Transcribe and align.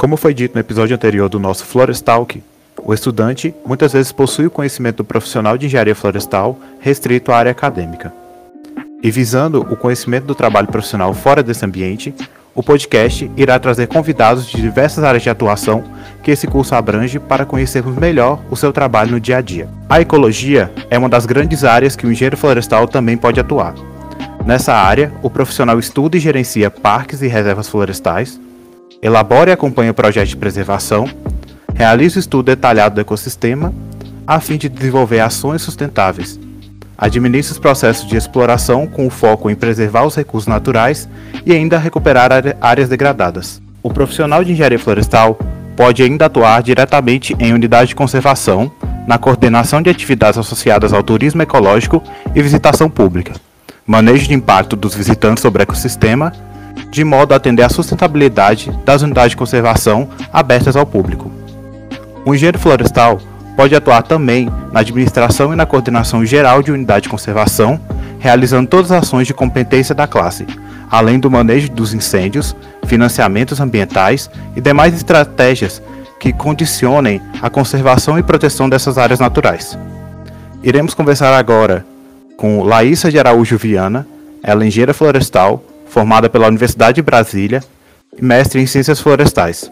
Como 0.00 0.16
foi 0.16 0.32
dito 0.32 0.54
no 0.54 0.60
episódio 0.60 0.96
anterior 0.96 1.28
do 1.28 1.38
nosso 1.38 1.62
Florestalk, 1.66 2.42
o 2.82 2.94
estudante 2.94 3.54
muitas 3.66 3.92
vezes 3.92 4.10
possui 4.10 4.46
o 4.46 4.50
conhecimento 4.50 4.96
do 4.96 5.04
profissional 5.04 5.58
de 5.58 5.66
engenharia 5.66 5.94
florestal 5.94 6.58
restrito 6.80 7.30
à 7.30 7.36
área 7.36 7.52
acadêmica. 7.52 8.10
E 9.02 9.10
visando 9.10 9.60
o 9.60 9.76
conhecimento 9.76 10.24
do 10.24 10.34
trabalho 10.34 10.68
profissional 10.68 11.12
fora 11.12 11.42
desse 11.42 11.66
ambiente, 11.66 12.14
o 12.54 12.62
podcast 12.62 13.30
irá 13.36 13.58
trazer 13.58 13.88
convidados 13.88 14.46
de 14.46 14.58
diversas 14.58 15.04
áreas 15.04 15.22
de 15.22 15.28
atuação 15.28 15.84
que 16.22 16.30
esse 16.30 16.46
curso 16.46 16.74
abrange 16.74 17.18
para 17.18 17.44
conhecermos 17.44 17.94
melhor 17.94 18.40
o 18.50 18.56
seu 18.56 18.72
trabalho 18.72 19.10
no 19.10 19.20
dia 19.20 19.36
a 19.36 19.42
dia. 19.42 19.68
A 19.86 20.00
ecologia 20.00 20.72
é 20.88 20.96
uma 20.96 21.10
das 21.10 21.26
grandes 21.26 21.62
áreas 21.62 21.94
que 21.94 22.06
o 22.06 22.10
engenheiro 22.10 22.38
florestal 22.38 22.88
também 22.88 23.18
pode 23.18 23.38
atuar. 23.38 23.74
Nessa 24.46 24.72
área, 24.72 25.12
o 25.22 25.28
profissional 25.28 25.78
estuda 25.78 26.16
e 26.16 26.20
gerencia 26.20 26.70
parques 26.70 27.20
e 27.20 27.28
reservas 27.28 27.68
florestais, 27.68 28.40
elabora 29.02 29.50
e 29.50 29.52
acompanha 29.52 29.94
projetos 29.94 30.30
de 30.30 30.36
preservação, 30.36 31.08
realiza 31.74 32.16
o 32.16 32.20
estudo 32.20 32.46
detalhado 32.46 32.96
do 32.96 33.00
ecossistema, 33.00 33.72
a 34.26 34.40
fim 34.40 34.56
de 34.56 34.68
desenvolver 34.68 35.20
ações 35.20 35.62
sustentáveis, 35.62 36.38
administra 36.96 37.52
os 37.52 37.58
processos 37.58 38.06
de 38.06 38.16
exploração 38.16 38.86
com 38.86 39.06
o 39.06 39.10
foco 39.10 39.48
em 39.48 39.54
preservar 39.54 40.04
os 40.04 40.14
recursos 40.14 40.46
naturais 40.46 41.08
e 41.46 41.52
ainda 41.52 41.78
recuperar 41.78 42.30
áreas 42.60 42.88
degradadas. 42.88 43.60
O 43.82 43.90
profissional 43.90 44.44
de 44.44 44.52
engenharia 44.52 44.78
florestal 44.78 45.38
pode 45.74 46.02
ainda 46.02 46.26
atuar 46.26 46.62
diretamente 46.62 47.34
em 47.38 47.54
unidade 47.54 47.88
de 47.88 47.94
conservação, 47.94 48.70
na 49.06 49.16
coordenação 49.16 49.80
de 49.80 49.88
atividades 49.88 50.38
associadas 50.38 50.92
ao 50.92 51.02
turismo 51.02 51.40
ecológico 51.40 52.02
e 52.34 52.42
visitação 52.42 52.90
pública, 52.90 53.32
manejo 53.86 54.28
de 54.28 54.34
impacto 54.34 54.76
dos 54.76 54.94
visitantes 54.94 55.40
sobre 55.40 55.62
o 55.62 55.64
ecossistema, 55.64 56.32
de 56.90 57.04
modo 57.04 57.32
a 57.32 57.36
atender 57.36 57.62
à 57.62 57.68
sustentabilidade 57.68 58.70
das 58.84 59.02
unidades 59.02 59.30
de 59.30 59.36
conservação 59.36 60.08
abertas 60.32 60.76
ao 60.76 60.86
público. 60.86 61.30
O 62.24 62.34
engenheiro 62.34 62.58
florestal 62.58 63.20
pode 63.56 63.74
atuar 63.74 64.02
também 64.02 64.50
na 64.72 64.80
administração 64.80 65.52
e 65.52 65.56
na 65.56 65.66
coordenação 65.66 66.24
geral 66.24 66.62
de 66.62 66.72
unidade 66.72 67.04
de 67.04 67.08
conservação, 67.08 67.80
realizando 68.18 68.68
todas 68.68 68.90
as 68.90 69.02
ações 69.02 69.26
de 69.26 69.34
competência 69.34 69.94
da 69.94 70.06
classe, 70.06 70.46
além 70.90 71.18
do 71.18 71.30
manejo 71.30 71.70
dos 71.70 71.94
incêndios, 71.94 72.56
financiamentos 72.86 73.60
ambientais 73.60 74.30
e 74.56 74.60
demais 74.60 74.94
estratégias 74.94 75.82
que 76.18 76.32
condicionem 76.32 77.20
a 77.40 77.48
conservação 77.48 78.18
e 78.18 78.22
proteção 78.22 78.68
dessas 78.68 78.98
áreas 78.98 79.20
naturais. 79.20 79.78
Iremos 80.62 80.92
conversar 80.92 81.32
agora 81.32 81.86
com 82.36 82.62
Laísa 82.62 83.10
de 83.10 83.18
Araújo 83.18 83.56
Viana, 83.56 84.06
ela 84.42 84.64
é 84.64 84.66
engenheira 84.66 84.94
florestal, 84.94 85.62
formada 85.90 86.30
pela 86.30 86.48
Universidade 86.48 86.96
de 86.96 87.02
Brasília 87.02 87.62
e 88.16 88.24
mestre 88.24 88.60
em 88.60 88.66
Ciências 88.66 89.00
Florestais. 89.00 89.70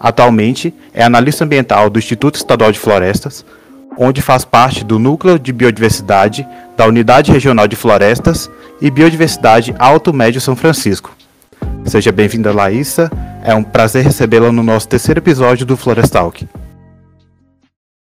Atualmente 0.00 0.74
é 0.94 1.04
analista 1.04 1.44
ambiental 1.44 1.90
do 1.90 1.98
Instituto 1.98 2.36
Estadual 2.36 2.72
de 2.72 2.78
Florestas, 2.78 3.44
onde 3.96 4.22
faz 4.22 4.44
parte 4.44 4.84
do 4.84 4.98
Núcleo 4.98 5.38
de 5.38 5.52
Biodiversidade 5.52 6.46
da 6.76 6.86
Unidade 6.86 7.32
Regional 7.32 7.68
de 7.68 7.76
Florestas 7.76 8.50
e 8.80 8.90
Biodiversidade 8.90 9.74
Alto 9.78 10.12
Médio 10.12 10.40
São 10.40 10.56
Francisco. 10.56 11.14
Seja 11.84 12.12
bem-vinda, 12.12 12.52
Laísa. 12.52 13.10
É 13.42 13.54
um 13.54 13.62
prazer 13.62 14.04
recebê-la 14.04 14.52
no 14.52 14.62
nosso 14.62 14.88
terceiro 14.88 15.20
episódio 15.20 15.66
do 15.66 15.76
Florestalk. 15.76 16.48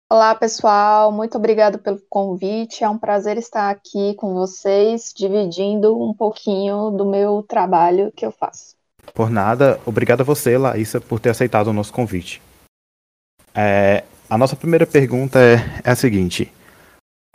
Olá, 0.08 0.36
pessoal. 0.36 1.12
Muito 1.12 1.36
obrigada 1.36 1.80
pelo 1.80 2.00
convite. 2.08 2.84
É 2.84 2.90
um 2.90 2.98
prazer 2.98 3.38
estar 3.38 3.72
aqui 3.72 4.14
com 4.16 4.36
vocês, 4.36 5.12
dividindo 5.16 6.00
um 6.00 6.14
pouquinho 6.14 6.92
do 6.92 7.06
meu 7.06 7.42
trabalho 7.42 8.12
que 8.16 8.24
eu 8.24 8.32
faço. 8.32 8.76
Por 9.16 9.32
nada, 9.32 9.80
obrigado 9.84 10.22
a 10.22 10.24
você, 10.24 10.60
Laísa, 10.60 11.02
por 11.02 11.20
ter 11.20 11.30
aceitado 11.30 11.68
o 11.68 11.74
nosso 11.74 11.92
convite. 11.92 12.40
É, 13.54 14.04
a 14.30 14.38
nossa 14.38 14.56
primeira 14.56 14.86
pergunta 14.86 15.40
é, 15.40 15.56
é 15.84 15.92
a 15.92 15.96
seguinte: 15.96 16.54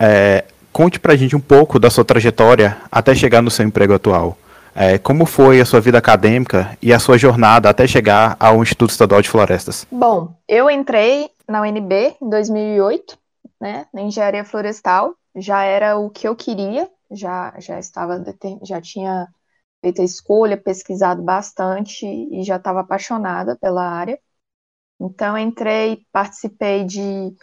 é, 0.00 0.44
conte 0.72 1.00
pra 1.00 1.16
gente 1.16 1.34
um 1.34 1.40
pouco 1.40 1.76
da 1.76 1.90
sua 1.90 2.04
trajetória 2.04 2.80
até 2.90 3.16
chegar 3.16 3.42
no 3.42 3.50
seu 3.50 3.66
emprego 3.66 3.94
atual. 3.94 4.38
É, 4.74 4.98
como 4.98 5.26
foi 5.26 5.60
a 5.60 5.64
sua 5.64 5.80
vida 5.80 5.98
acadêmica 5.98 6.78
e 6.80 6.92
a 6.92 7.00
sua 7.00 7.18
jornada 7.18 7.68
até 7.68 7.88
chegar 7.88 8.36
ao 8.38 8.62
Instituto 8.62 8.90
Estadual 8.90 9.20
de 9.20 9.28
Florestas? 9.28 9.84
Bom, 9.90 10.32
eu 10.48 10.70
entrei 10.70 11.28
na 11.50 11.62
UNB 11.62 12.16
em 12.20 12.28
2008, 12.30 13.18
né, 13.60 13.86
na 13.92 14.02
engenharia 14.02 14.44
florestal. 14.44 15.14
Já 15.36 15.62
era 15.64 15.96
o 15.98 16.10
que 16.10 16.26
eu 16.26 16.34
queria, 16.36 16.90
já 17.10 17.54
já 17.60 17.78
estava 17.78 18.22
já 18.62 18.80
tinha 18.80 19.28
feito 19.82 20.02
a 20.02 20.04
escolha, 20.04 20.56
pesquisado 20.56 21.22
bastante 21.22 22.06
e 22.06 22.42
já 22.44 22.56
estava 22.56 22.80
apaixonada 22.80 23.56
pela 23.56 23.82
área. 23.84 24.18
Então, 25.00 25.36
entrei, 25.38 26.06
participei 26.12 26.84
de, 26.84 27.34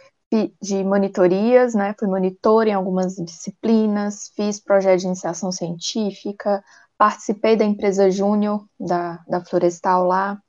de 0.60 0.84
monitorias, 0.84 1.74
né? 1.74 1.94
Fui 1.98 2.08
monitor 2.08 2.66
em 2.66 2.72
algumas 2.74 3.16
disciplinas, 3.16 4.30
fiz 4.36 4.60
projeto 4.60 5.00
de 5.00 5.06
iniciação 5.06 5.50
científica, 5.50 6.62
participei 6.96 7.56
da 7.56 7.64
empresa 7.64 8.10
júnior 8.10 8.66
da, 8.78 9.24
da 9.28 9.44
Florestal 9.44 10.04
lá, 10.06 10.40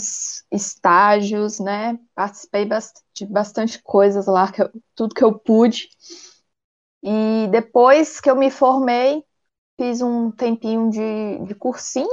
fiz 0.00 0.44
estágios, 0.50 1.60
né? 1.60 1.98
Participei 2.14 2.68
de 3.14 3.26
bastante 3.26 3.82
coisas 3.82 4.26
lá, 4.26 4.50
que 4.50 4.62
eu, 4.62 4.70
tudo 4.94 5.14
que 5.14 5.24
eu 5.24 5.38
pude. 5.38 5.88
E 7.02 7.48
depois 7.50 8.20
que 8.20 8.30
eu 8.30 8.36
me 8.36 8.50
formei, 8.50 9.24
fiz 9.78 10.02
um 10.02 10.30
tempinho 10.30 10.90
de, 10.90 11.38
de 11.46 11.54
cursinho 11.54 12.08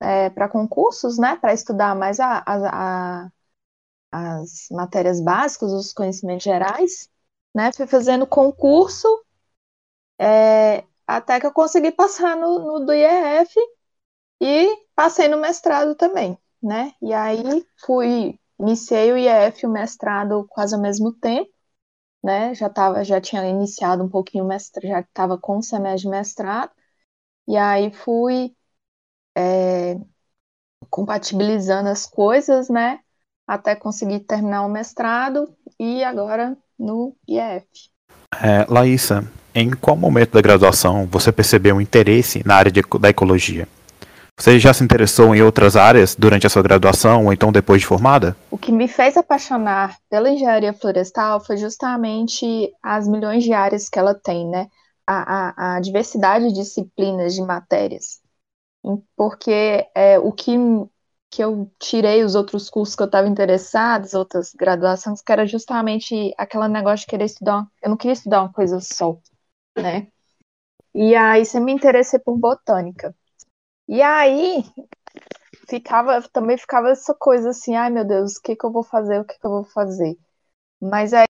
é, 0.00 0.30
para 0.30 0.48
concursos, 0.48 1.18
né, 1.18 1.36
para 1.36 1.52
estudar 1.52 1.94
mais 1.94 2.18
a, 2.18 2.42
a, 2.46 3.24
a, 3.26 3.30
as 4.10 4.68
matérias 4.70 5.20
básicas, 5.20 5.72
os 5.72 5.92
conhecimentos 5.92 6.44
gerais, 6.44 7.10
né, 7.54 7.70
fui 7.72 7.86
fazendo 7.86 8.26
concurso 8.26 9.06
é, 10.18 10.84
até 11.06 11.38
que 11.38 11.46
eu 11.46 11.52
consegui 11.52 11.92
passar 11.92 12.36
no, 12.36 12.58
no 12.58 12.86
do 12.86 12.92
IEF 12.94 13.54
e 14.40 14.86
passei 14.94 15.28
no 15.28 15.36
mestrado 15.38 15.94
também, 15.94 16.38
né, 16.62 16.92
e 17.02 17.12
aí 17.12 17.66
fui, 17.84 18.38
iniciei 18.60 19.12
o 19.12 19.16
IEF 19.16 19.62
e 19.62 19.66
o 19.66 19.70
mestrado 19.70 20.46
quase 20.48 20.74
ao 20.74 20.80
mesmo 20.80 21.12
tempo, 21.12 21.50
né, 22.22 22.54
já 22.54 22.70
tava, 22.70 23.04
já 23.04 23.20
tinha 23.20 23.44
iniciado 23.46 24.02
um 24.04 24.08
pouquinho 24.08 24.44
o 24.44 24.48
mestrado, 24.48 24.88
já 24.88 25.00
estava 25.00 25.36
com 25.36 25.58
o 25.58 25.62
semestre 25.62 26.02
de 26.02 26.08
mestrado, 26.08 26.70
e 27.48 27.56
aí 27.56 27.92
fui 27.92 28.54
é, 29.36 29.96
compatibilizando 30.88 31.88
as 31.88 32.06
coisas, 32.06 32.68
né? 32.68 33.00
Até 33.46 33.74
conseguir 33.74 34.20
terminar 34.20 34.64
o 34.64 34.68
mestrado 34.68 35.52
e 35.78 36.04
agora 36.04 36.56
no 36.78 37.16
IEF. 37.28 37.66
É, 38.40 38.64
Laísa, 38.68 39.24
em 39.54 39.70
qual 39.70 39.96
momento 39.96 40.32
da 40.32 40.40
graduação 40.40 41.06
você 41.06 41.32
percebeu 41.32 41.76
um 41.76 41.80
interesse 41.80 42.42
na 42.46 42.54
área 42.54 42.70
de, 42.70 42.82
da 43.00 43.10
ecologia? 43.10 43.68
Você 44.42 44.58
já 44.58 44.74
se 44.74 44.82
interessou 44.82 45.32
em 45.36 45.40
outras 45.40 45.76
áreas 45.76 46.16
durante 46.16 46.48
a 46.48 46.50
sua 46.50 46.64
graduação 46.64 47.26
ou 47.26 47.32
então 47.32 47.52
depois 47.52 47.80
de 47.80 47.86
formada? 47.86 48.36
O 48.50 48.58
que 48.58 48.72
me 48.72 48.88
fez 48.88 49.16
apaixonar 49.16 49.96
pela 50.10 50.28
engenharia 50.28 50.72
florestal 50.72 51.38
foi 51.38 51.56
justamente 51.56 52.74
as 52.82 53.06
milhões 53.06 53.44
de 53.44 53.52
áreas 53.52 53.88
que 53.88 54.00
ela 54.00 54.14
tem, 54.16 54.48
né? 54.48 54.66
a, 55.06 55.74
a, 55.74 55.76
a 55.76 55.80
diversidade 55.80 56.48
de 56.48 56.54
disciplinas, 56.54 57.36
de 57.36 57.42
matérias. 57.42 58.20
Porque 59.16 59.86
é, 59.94 60.18
o 60.18 60.32
que, 60.32 60.56
que 61.30 61.44
eu 61.44 61.70
tirei 61.78 62.24
os 62.24 62.34
outros 62.34 62.68
cursos 62.68 62.96
que 62.96 63.02
eu 63.04 63.06
estava 63.06 63.28
interessada, 63.28 64.04
as 64.04 64.12
outras 64.12 64.52
graduações, 64.52 65.22
que 65.22 65.30
era 65.30 65.46
justamente 65.46 66.34
aquele 66.36 66.66
negócio 66.66 67.06
de 67.06 67.10
querer 67.10 67.26
estudar. 67.26 67.64
Eu 67.80 67.90
não 67.90 67.96
queria 67.96 68.14
estudar 68.14 68.42
uma 68.42 68.52
coisa 68.52 68.80
só, 68.80 69.16
né? 69.78 70.08
E 70.92 71.14
aí 71.14 71.44
você 71.44 71.60
me 71.60 71.72
interessei 71.72 72.18
por 72.18 72.36
botânica. 72.36 73.14
E 73.96 74.02
aí 74.02 74.64
ficava, 75.68 76.22
também 76.32 76.56
ficava 76.58 76.90
essa 76.90 77.14
coisa 77.14 77.50
assim, 77.50 77.74
ai 77.76 77.90
meu 77.90 78.04
Deus, 78.06 78.36
o 78.36 78.42
que 78.42 78.56
que 78.56 78.64
eu 78.66 78.72
vou 78.72 78.82
fazer, 78.84 79.20
o 79.20 79.24
que 79.24 79.38
que 79.38 79.46
eu 79.46 79.50
vou 79.50 79.64
fazer? 79.64 80.16
Mas 80.80 81.14
aí 81.14 81.26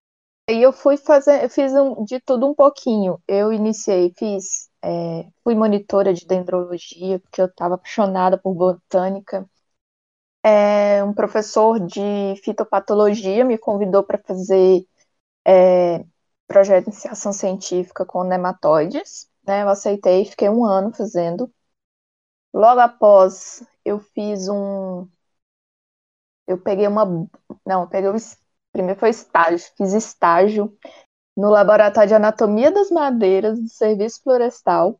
Aí 0.49 0.61
eu 0.63 0.73
fui 0.73 0.97
fazer, 0.97 1.43
eu 1.45 1.49
fiz 1.49 1.73
um, 1.73 2.05
de 2.05 2.19
tudo 2.21 2.47
um 2.47 2.55
pouquinho. 2.55 3.21
Eu 3.27 3.53
iniciei, 3.53 4.13
fiz, 4.17 4.69
é, 4.83 5.27
fui 5.43 5.55
monitora 5.55 6.13
de 6.13 6.25
dendrologia, 6.27 7.19
porque 7.19 7.41
eu 7.41 7.47
estava 7.47 7.75
apaixonada 7.75 8.37
por 8.37 8.53
botânica. 8.55 9.47
É, 10.45 11.03
um 11.03 11.13
professor 11.13 11.79
de 11.79 12.01
fitopatologia 12.43 13.43
me 13.45 13.57
convidou 13.57 14.03
para 14.03 14.17
fazer 14.19 14.85
é, 15.45 16.05
projeto 16.47 16.85
de 16.85 16.91
iniciação 16.91 17.33
científica 17.33 18.05
com 18.05 18.23
nematóides. 18.23 19.29
Né? 19.47 19.63
Eu 19.63 19.69
aceitei, 19.69 20.25
fiquei 20.25 20.49
um 20.49 20.65
ano 20.65 20.93
fazendo. 20.95 21.51
Logo 22.53 22.79
após, 22.79 23.63
eu 23.83 23.99
fiz 23.99 24.47
um. 24.47 25.07
Eu 26.47 26.57
peguei 26.61 26.87
uma. 26.87 27.05
Não, 27.65 27.87
peguei 27.87 28.09
o 28.09 28.15
Primeiro 28.71 28.99
foi 28.99 29.09
estágio, 29.09 29.71
fiz 29.77 29.93
estágio 29.93 30.75
no 31.37 31.49
Laboratório 31.49 32.09
de 32.09 32.15
Anatomia 32.15 32.71
das 32.71 32.91
Madeiras 32.91 33.59
do 33.59 33.69
Serviço 33.69 34.21
Florestal. 34.23 34.99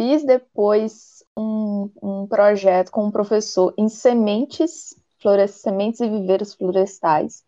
fiz 0.00 0.24
depois 0.24 1.22
um, 1.36 1.90
um 2.02 2.26
projeto 2.26 2.90
com 2.90 3.04
um 3.06 3.10
professor 3.10 3.74
em 3.78 3.88
sementes, 3.88 4.94
flores, 5.20 5.52
sementes 5.52 6.00
e 6.00 6.08
viveiros 6.08 6.54
florestais, 6.54 7.44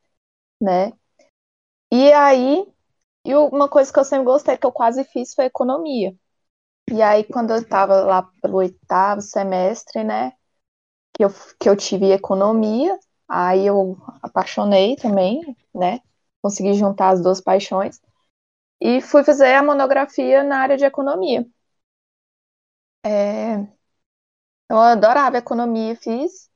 né? 0.61 0.93
E 1.93 2.13
aí, 2.13 2.67
e 3.27 3.37
uma 3.37 3.69
coisa 3.69 3.93
que 3.93 3.99
eu 4.01 4.05
sempre 4.05 4.27
gostei, 4.27 4.57
que 4.59 4.67
eu 4.67 4.73
quase 4.73 5.05
fiz, 5.05 5.35
foi 5.35 5.47
economia. 5.47 6.15
E 6.93 7.01
aí, 7.03 7.25
quando 7.25 7.51
eu 7.53 7.57
estava 7.59 8.03
lá 8.03 8.23
pelo 8.43 8.59
oitavo 8.59 9.21
semestre, 9.23 10.05
né, 10.05 10.33
que 11.15 11.25
eu, 11.25 11.31
que 11.61 11.69
eu 11.69 11.77
tive 11.77 12.13
economia, 12.13 12.99
aí 13.29 13.67
eu 13.67 13.99
apaixonei 14.23 14.97
também, 14.97 15.57
né, 15.75 16.01
consegui 16.43 16.75
juntar 16.75 17.11
as 17.11 17.23
duas 17.23 17.41
paixões, 17.41 18.01
e 18.81 19.01
fui 19.03 19.25
fazer 19.25 19.55
a 19.55 19.63
monografia 19.63 20.45
na 20.45 20.59
área 20.61 20.77
de 20.77 20.85
economia. 20.87 21.47
É, 23.05 23.73
eu 24.69 24.79
adorava 24.79 25.39
economia, 25.39 25.97
fiz, 25.97 26.51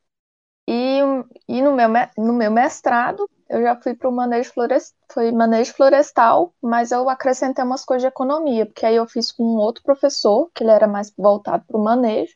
e, 0.68 1.00
e 1.48 1.62
no, 1.62 1.74
meu, 1.74 1.88
no 2.18 2.34
meu 2.34 2.50
mestrado 2.50 3.28
eu 3.48 3.62
já 3.62 3.76
fui 3.80 3.94
para 3.94 4.08
o 4.08 4.12
manejo, 4.12 4.52
florest, 4.52 4.94
foi 5.12 5.32
manejo 5.32 5.72
florestal, 5.74 6.54
mas 6.62 6.92
eu 6.92 7.08
acrescentei 7.08 7.64
umas 7.64 7.84
coisas 7.84 8.02
de 8.02 8.08
economia, 8.08 8.66
porque 8.66 8.84
aí 8.86 8.96
eu 8.96 9.06
fiz 9.06 9.32
com 9.32 9.44
um 9.44 9.56
outro 9.58 9.82
professor, 9.82 10.50
que 10.54 10.64
ele 10.64 10.70
era 10.72 10.86
mais 10.88 11.12
voltado 11.16 11.64
para 11.66 11.76
o 11.78 11.82
manejo, 11.84 12.34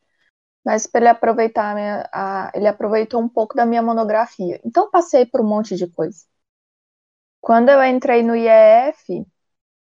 mas 0.64 0.86
para 0.86 1.00
ele 1.02 1.08
aproveitar 1.10 1.74
minha, 1.74 2.08
a, 2.12 2.52
ele 2.54 2.68
aproveitou 2.68 3.20
um 3.22 3.28
pouco 3.28 3.56
da 3.56 3.66
minha 3.66 3.82
monografia. 3.82 4.60
Então 4.64 4.90
passei 4.90 5.26
por 5.26 5.40
um 5.42 5.48
monte 5.48 5.76
de 5.76 5.86
coisa. 5.88 6.24
Quando 7.40 7.68
eu 7.70 7.82
entrei 7.84 8.22
no 8.22 8.34
IEF, 8.36 9.26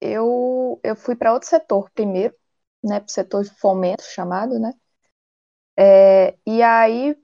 eu, 0.01 0.81
eu 0.85 0.97
fui 0.97 1.17
para 1.17 1.33
outro 1.35 1.49
setor 1.49 1.91
primeiro, 1.93 2.35
né, 2.85 3.01
para 3.01 3.09
o 3.09 3.13
setor 3.13 3.45
de 3.45 3.51
fomento 3.53 4.05
chamado, 4.05 4.59
né? 4.61 4.73
É, 5.77 6.37
e 6.47 6.63
aí 6.63 7.17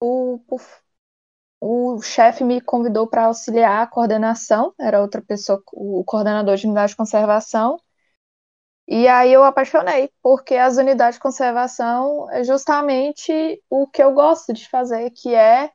o, 0.00 0.38
o, 0.48 0.58
o 1.64 2.02
chefe 2.02 2.42
me 2.42 2.60
convidou 2.60 3.06
para 3.06 3.26
auxiliar 3.26 3.82
a 3.82 3.86
coordenação, 3.86 4.74
era 4.80 5.00
outra 5.00 5.22
pessoa, 5.22 5.62
o 5.72 6.02
coordenador 6.04 6.56
de 6.56 6.66
unidade 6.66 6.90
de 6.90 6.96
conservação. 6.96 7.78
E 8.88 9.06
aí 9.06 9.32
eu 9.32 9.44
apaixonei, 9.44 10.10
porque 10.20 10.56
as 10.56 10.76
unidades 10.76 11.14
de 11.16 11.22
conservação 11.22 12.28
é 12.32 12.42
justamente 12.42 13.62
o 13.70 13.86
que 13.86 14.02
eu 14.02 14.12
gosto 14.12 14.52
de 14.52 14.68
fazer, 14.68 15.10
que 15.10 15.34
é 15.36 15.70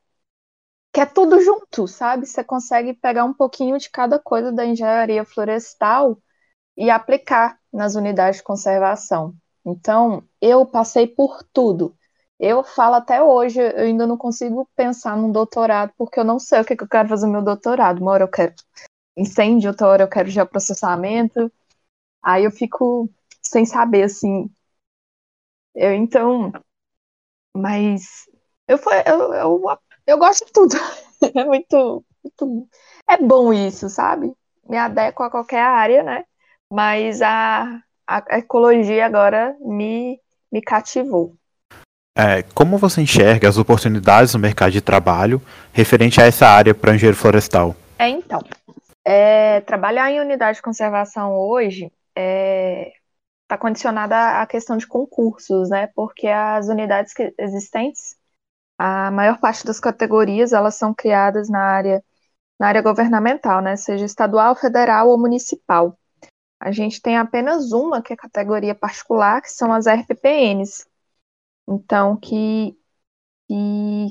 que 0.91 0.99
é 0.99 1.05
tudo 1.05 1.39
junto, 1.39 1.87
sabe? 1.87 2.25
Você 2.25 2.43
consegue 2.43 2.93
pegar 2.93 3.23
um 3.23 3.33
pouquinho 3.33 3.77
de 3.77 3.89
cada 3.89 4.19
coisa 4.19 4.51
da 4.51 4.65
engenharia 4.65 5.23
florestal 5.23 6.21
e 6.77 6.89
aplicar 6.89 7.59
nas 7.71 7.95
unidades 7.95 8.39
de 8.39 8.43
conservação. 8.43 9.35
Então, 9.65 10.23
eu 10.41 10.65
passei 10.65 11.07
por 11.07 11.43
tudo. 11.53 11.95
Eu 12.39 12.63
falo 12.63 12.95
até 12.95 13.21
hoje, 13.23 13.59
eu 13.59 13.79
ainda 13.85 14.05
não 14.07 14.17
consigo 14.17 14.69
pensar 14.75 15.17
num 15.17 15.31
doutorado, 15.31 15.91
porque 15.97 16.19
eu 16.19 16.23
não 16.23 16.39
sei 16.39 16.61
o 16.61 16.65
que, 16.65 16.75
que 16.75 16.83
eu 16.83 16.87
quero 16.87 17.09
fazer 17.09 17.25
no 17.25 17.31
meu 17.33 17.43
doutorado. 17.43 17.99
Uma 18.01 18.11
hora 18.11 18.23
eu 18.23 18.27
quero 18.29 18.53
incêndio, 19.17 19.71
outra 19.71 19.87
hora 19.87 20.03
eu 20.03 20.09
quero 20.09 20.29
geoprocessamento. 20.29 21.51
Aí 22.23 22.45
eu 22.45 22.51
fico 22.51 23.09
sem 23.43 23.65
saber, 23.65 24.03
assim. 24.03 24.49
Eu, 25.73 25.93
então. 25.93 26.51
Mas. 27.55 28.25
Eu, 28.67 28.77
eu, 29.05 29.33
eu, 29.33 29.79
eu 30.07 30.17
gosto 30.17 30.45
de 30.45 30.51
tudo. 30.53 30.75
É 31.35 31.43
muito, 31.45 32.05
muito. 32.23 32.69
É 33.09 33.17
bom 33.17 33.51
isso, 33.51 33.89
sabe? 33.89 34.31
Me 34.69 34.77
adequo 34.77 35.23
a 35.23 35.31
qualquer 35.31 35.61
área, 35.61 36.03
né? 36.03 36.25
Mas 36.71 37.23
a, 37.23 37.81
a 38.05 38.37
ecologia 38.37 39.03
agora 39.07 39.57
me, 39.61 40.21
me 40.51 40.61
cativou. 40.61 41.35
É, 42.19 42.41
como 42.55 42.79
você 42.79 42.99
enxerga 42.99 43.47
as 43.47 43.59
oportunidades 43.59 44.33
no 44.33 44.39
mercado 44.39 44.71
de 44.71 44.81
trabalho 44.81 45.39
referente 45.71 46.19
a 46.19 46.25
essa 46.25 46.47
área 46.47 46.73
para 46.73 46.97
florestal? 47.13 47.75
É, 47.99 48.09
então, 48.09 48.41
é, 49.05 49.61
trabalhar 49.61 50.09
em 50.09 50.19
unidade 50.19 50.55
de 50.55 50.63
conservação 50.63 51.37
hoje 51.37 51.85
está 51.85 51.93
é, 52.15 52.91
tá 53.47 53.55
condicionada 53.55 54.41
à 54.41 54.47
questão 54.47 54.77
de 54.77 54.87
concursos, 54.87 55.69
né? 55.69 55.91
Porque 55.95 56.27
as 56.27 56.67
unidades 56.69 57.13
existentes, 57.37 58.15
a 58.79 59.11
maior 59.11 59.37
parte 59.37 59.63
das 59.63 59.79
categorias, 59.79 60.53
elas 60.53 60.73
são 60.73 60.95
criadas 60.95 61.47
na 61.47 61.61
área, 61.61 62.03
na 62.59 62.67
área 62.69 62.81
governamental, 62.81 63.61
né? 63.61 63.75
Seja 63.75 64.05
estadual, 64.05 64.55
federal 64.55 65.09
ou 65.09 65.19
municipal. 65.19 65.95
A 66.59 66.71
gente 66.71 66.99
tem 66.99 67.15
apenas 67.15 67.71
uma, 67.71 68.01
que 68.01 68.11
é 68.11 68.15
categoria 68.15 68.73
particular, 68.73 69.39
que 69.39 69.51
são 69.51 69.71
as 69.71 69.85
RPPNs, 69.85 70.83
então, 71.67 72.17
que 72.17 72.77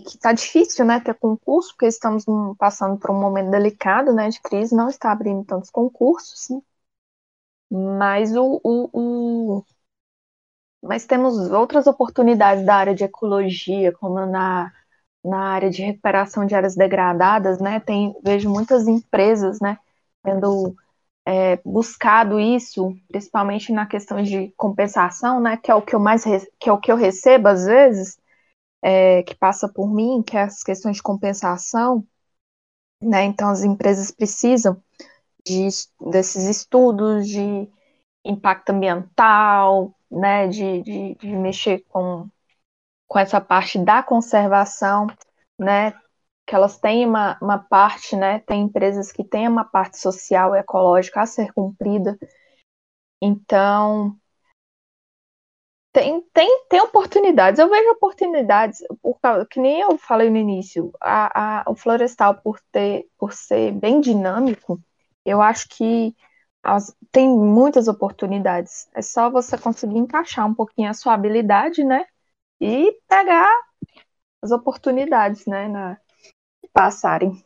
que 0.05 0.17
está 0.17 0.33
difícil, 0.33 0.85
né, 0.85 1.01
ter 1.01 1.15
concurso, 1.15 1.71
porque 1.71 1.87
estamos 1.87 2.25
passando 2.59 2.99
por 2.99 3.11
um 3.11 3.21
momento 3.21 3.51
delicado, 3.51 4.13
né, 4.13 4.29
de 4.29 4.41
crise, 4.41 4.75
não 4.75 4.89
está 4.89 5.11
abrindo 5.13 5.45
tantos 5.45 5.71
concursos, 5.71 6.49
né? 6.51 6.61
mas 7.71 8.35
o, 8.37 8.61
o, 8.65 8.91
o, 9.59 9.65
mas 10.83 11.07
temos 11.07 11.37
outras 11.51 11.87
oportunidades 11.87 12.65
da 12.65 12.77
área 12.77 12.95
de 12.95 13.05
ecologia, 13.05 13.93
como 13.93 14.25
na, 14.27 14.73
na 15.25 15.39
área 15.51 15.71
de 15.71 15.83
recuperação 15.83 16.47
de 16.47 16.55
áreas 16.55 16.77
degradadas, 16.77 17.61
né, 17.61 17.81
tem, 17.81 18.15
vejo 18.23 18.49
muitas 18.51 18.87
empresas, 18.89 19.61
né, 19.61 19.79
tendo 20.23 20.75
é, 21.27 21.57
buscado 21.65 22.39
isso, 22.39 22.97
principalmente 23.09 23.73
na 23.73 23.85
questão 23.85 24.23
de 24.23 24.53
compensação, 24.57 25.41
né, 25.41 25.57
que 25.57 25.71
é 25.71 25.75
o 25.75 25.83
que 25.83 25.95
eu 25.95 26.01
mais 26.01 26.25
que 26.61 26.69
é 26.69 26.73
o 26.73 26.79
que 26.79 26.93
eu 26.93 26.97
recebo 26.97 27.49
às 27.49 27.67
vezes, 27.67 28.17
é, 28.81 29.25
que 29.25 29.35
passa 29.35 29.69
por 29.69 29.93
mim, 29.93 30.23
que 30.23 30.37
é 30.37 30.43
as 30.43 30.63
questões 30.63 30.97
de 30.97 31.03
compensação, 31.03 32.07
né? 33.03 33.25
Então 33.25 33.51
as 33.51 33.65
empresas 33.65 34.11
precisam 34.11 34.81
de, 35.45 35.69
desses 36.11 36.45
estudos 36.45 37.29
de 37.29 37.69
impacto 38.25 38.71
ambiental, 38.71 39.95
né, 40.11 40.49
de, 40.49 40.83
de, 40.83 41.15
de 41.17 41.29
mexer 41.29 41.85
com, 41.89 42.29
com 43.09 43.19
essa 43.19 43.41
parte 43.41 43.79
da 43.79 44.03
conservação, 44.03 45.07
né, 45.59 45.93
que 46.47 46.55
elas 46.55 46.79
têm 46.79 47.07
uma, 47.07 47.39
uma 47.43 47.59
parte, 47.59 48.17
né? 48.17 48.41
Tem 48.41 48.63
empresas 48.63 49.11
que 49.13 49.25
têm 49.25 49.49
uma 49.49 49.65
parte 49.65 49.99
social 49.99 50.55
e 50.55 50.59
ecológica 50.61 51.21
a 51.23 51.27
ser 51.27 51.53
cumprida. 51.53 52.19
Então, 53.21 54.17
tem, 55.93 56.21
tem, 56.33 56.67
tem 56.69 56.81
oportunidades. 56.81 57.59
Eu 57.59 57.71
vejo 57.71 57.91
oportunidades, 57.93 58.79
por 59.03 59.19
que 59.49 59.59
nem 59.59 59.81
eu 59.81 59.97
falei 59.99 60.29
no 60.29 60.37
início, 60.37 60.93
a, 61.01 61.63
a, 61.63 61.71
o 61.71 61.75
florestal, 61.75 62.35
por, 62.43 62.61
ter, 62.71 63.09
por 63.19 63.33
ser 63.33 63.73
bem 63.73 64.01
dinâmico, 64.01 64.79
eu 65.25 65.41
acho 65.41 65.69
que 65.71 66.15
as, 66.63 66.95
tem 67.11 67.29
muitas 67.29 67.89
oportunidades. 67.89 68.89
É 68.95 69.03
só 69.03 69.31
você 69.31 69.57
conseguir 69.57 69.99
encaixar 69.99 70.47
um 70.47 70.55
pouquinho 70.55 70.91
a 70.91 70.95
sua 70.95 71.15
habilidade, 71.15 71.83
né? 71.83 72.07
E 72.61 72.93
pegar 73.09 73.53
as 74.43 74.51
oportunidades, 74.51 75.47
né? 75.47 75.69
Na, 75.69 75.99
passarem. 76.77 77.43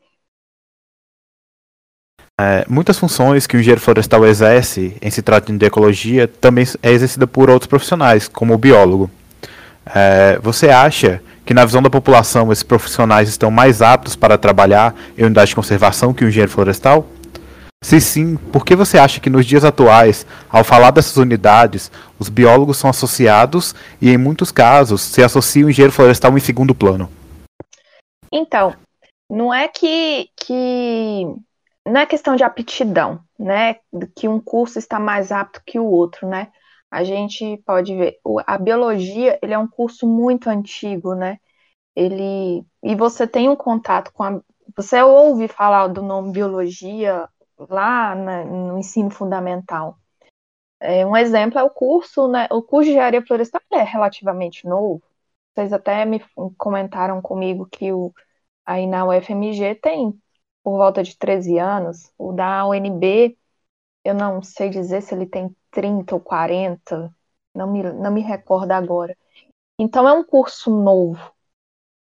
É, 2.41 2.65
muitas 2.69 2.99
funções 2.99 3.47
que 3.47 3.57
o 3.57 3.61
engenheiro 3.61 3.81
florestal 3.81 4.27
exerce 4.27 4.97
em 5.01 5.11
se 5.11 5.23
tratando 5.23 5.59
de 5.59 5.67
ecologia 5.67 6.27
também 6.27 6.65
é 6.83 6.91
exercida 6.91 7.29
por 7.29 7.49
outros 7.49 7.69
profissionais, 7.69 8.27
como 8.27 8.55
o 8.55 8.59
biólogo. 8.59 9.09
É, 9.95 10.37
você 10.43 10.69
acha 10.69 11.23
que, 11.45 11.55
na 11.55 11.65
visão 11.65 11.81
da 11.81 11.91
população, 11.91 12.51
esses 12.51 12.65
profissionais 12.65 13.29
estão 13.29 13.51
mais 13.51 13.81
aptos 13.81 14.17
para 14.17 14.37
trabalhar 14.37 14.97
em 15.17 15.25
unidade 15.25 15.51
de 15.51 15.55
conservação 15.55 16.13
que 16.13 16.25
o 16.25 16.29
engenheiro 16.29 16.51
florestal? 16.51 17.07
Se 17.85 18.01
sim, 18.01 18.37
por 18.37 18.65
que 18.65 18.75
você 18.75 18.99
acha 18.99 19.21
que 19.21 19.31
nos 19.31 19.47
dias 19.47 19.65
atuais, 19.65 20.27
ao 20.51 20.65
falar 20.65 20.91
dessas 20.91 21.17
unidades, 21.17 21.91
os 22.19 22.29
biólogos 22.29 22.79
são 22.79 22.91
associados 22.91 23.75
e, 24.01 24.11
em 24.11 24.19
muitos 24.19 24.51
casos, 24.51 25.03
se 25.03 25.23
associa 25.23 25.65
o 25.65 25.71
engenheiro 25.71 25.93
florestal 25.93 26.37
em 26.37 26.41
segundo 26.41 26.75
plano? 26.75 27.09
Então, 28.33 28.75
não 29.31 29.55
é 29.55 29.69
que, 29.69 30.31
que 30.37 31.25
não 31.87 32.01
é 32.01 32.07
questão 32.07 32.37
de 32.37 32.45
aptidão, 32.45 33.23
né? 33.39 33.75
Que 34.17 34.29
um 34.29 34.41
curso 34.41 34.79
está 34.79 34.99
mais 34.99 35.31
apto 35.33 35.63
que 35.65 35.79
o 35.79 35.87
outro, 35.87 36.29
né? 36.29 36.53
A 36.91 37.05
gente 37.05 37.57
pode 37.59 37.95
ver, 37.97 38.19
a 38.47 38.59
biologia, 38.59 39.39
ele 39.43 39.55
é 39.55 39.59
um 39.59 39.69
curso 39.69 40.07
muito 40.07 40.49
antigo, 40.51 41.15
né? 41.15 41.39
Ele 41.95 42.65
e 42.83 42.95
você 42.97 43.27
tem 43.27 43.49
um 43.49 43.57
contato 43.57 44.13
com 44.13 44.25
a 44.25 44.41
você 44.77 45.03
ouve 45.03 45.49
falar 45.49 45.89
do 45.89 46.03
nome 46.03 46.33
biologia 46.33 47.29
lá 47.59 48.15
na, 48.15 48.45
no 48.45 48.79
ensino 48.79 49.11
fundamental. 49.11 49.99
É, 50.81 51.05
um 51.07 51.17
exemplo 51.17 51.59
é 51.59 51.63
o 51.63 51.71
curso, 51.71 52.29
né? 52.29 52.49
O 52.51 52.63
curso 52.63 52.87
de 52.87 52.91
engenharia 52.93 53.25
florestal 53.25 53.61
é 53.73 53.83
relativamente 53.83 54.67
novo. 54.67 55.03
Vocês 55.55 55.73
até 55.73 56.05
me 56.05 56.23
comentaram 56.57 57.21
comigo 57.21 57.67
que 57.67 57.93
o 57.93 58.15
aí 58.71 58.87
na 58.87 59.05
UFMG 59.07 59.75
tem 59.77 60.13
por 60.63 60.79
volta 60.79 61.03
de 61.03 61.17
13 61.19 61.59
anos. 61.59 62.13
O 62.19 62.33
da 62.33 62.67
UNB, 62.67 63.37
eu 64.05 64.15
não 64.15 64.43
sei 64.43 64.71
dizer 64.71 65.03
se 65.03 65.15
ele 65.15 65.27
tem 65.27 65.55
30 65.71 66.15
ou 66.15 66.21
40. 66.21 67.15
não 67.55 67.73
me, 67.73 67.83
não 67.83 68.13
me 68.13 68.21
recordo 68.23 68.73
agora. 68.73 69.17
Então 69.79 70.09
é 70.09 70.13
um 70.13 70.25
curso 70.25 70.71
novo. 70.71 71.33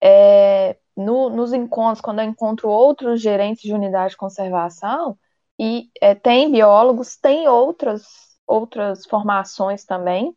É, 0.03 0.79
no, 0.97 1.31
nos 1.31 1.53
encontros, 1.53 2.01
quando 2.01 2.21
eu 2.21 2.27
encontro 2.27 2.69
outros 2.69 3.21
gerentes 3.21 3.63
de 3.63 3.73
unidade 3.75 4.11
de 4.13 4.17
conservação, 4.17 5.19
e 5.59 5.91
é, 6.01 6.15
tem 6.15 6.51
biólogos, 6.51 7.17
tem 7.17 7.49
outras, 7.49 8.05
outras 8.47 9.07
formações 9.07 9.85
também. 9.85 10.37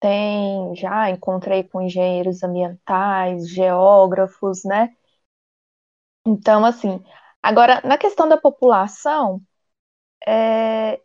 Tem, 0.00 0.74
já 0.76 1.10
encontrei 1.10 1.64
com 1.64 1.82
engenheiros 1.82 2.42
ambientais, 2.42 3.48
geógrafos, 3.50 4.64
né? 4.64 4.94
Então, 6.26 6.64
assim, 6.64 7.02
agora, 7.42 7.80
na 7.84 7.96
questão 7.98 8.28
da 8.28 8.36
população, 8.36 9.40
é, 10.26 11.00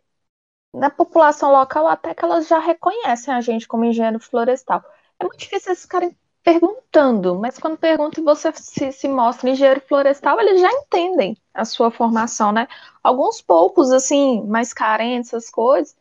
na 0.74 0.90
população 0.90 1.52
local, 1.52 1.88
até 1.88 2.14
que 2.14 2.24
elas 2.24 2.48
já 2.48 2.58
reconhecem 2.60 3.34
a 3.34 3.40
gente 3.40 3.68
como 3.68 3.84
engenheiro 3.84 4.20
florestal. 4.20 4.84
É 5.20 5.24
muito 5.24 5.38
difícil 5.38 5.70
eles 5.72 5.82
ficarem 5.82 6.16
perguntando, 6.44 7.36
mas 7.40 7.58
quando 7.58 7.78
perguntam 7.78 8.22
e 8.22 8.26
você 8.26 8.52
se, 8.54 8.92
se 8.92 9.08
mostra 9.08 9.50
engenheiro 9.50 9.80
florestal, 9.82 10.40
eles 10.40 10.60
já 10.60 10.70
entendem 10.72 11.36
a 11.54 11.64
sua 11.64 11.90
formação, 11.90 12.52
né? 12.52 12.68
Alguns 13.02 13.42
poucos, 13.42 13.92
assim, 13.92 14.42
mais 14.46 14.72
carentes, 14.74 15.32
essas 15.34 15.50
coisas, 15.50 15.96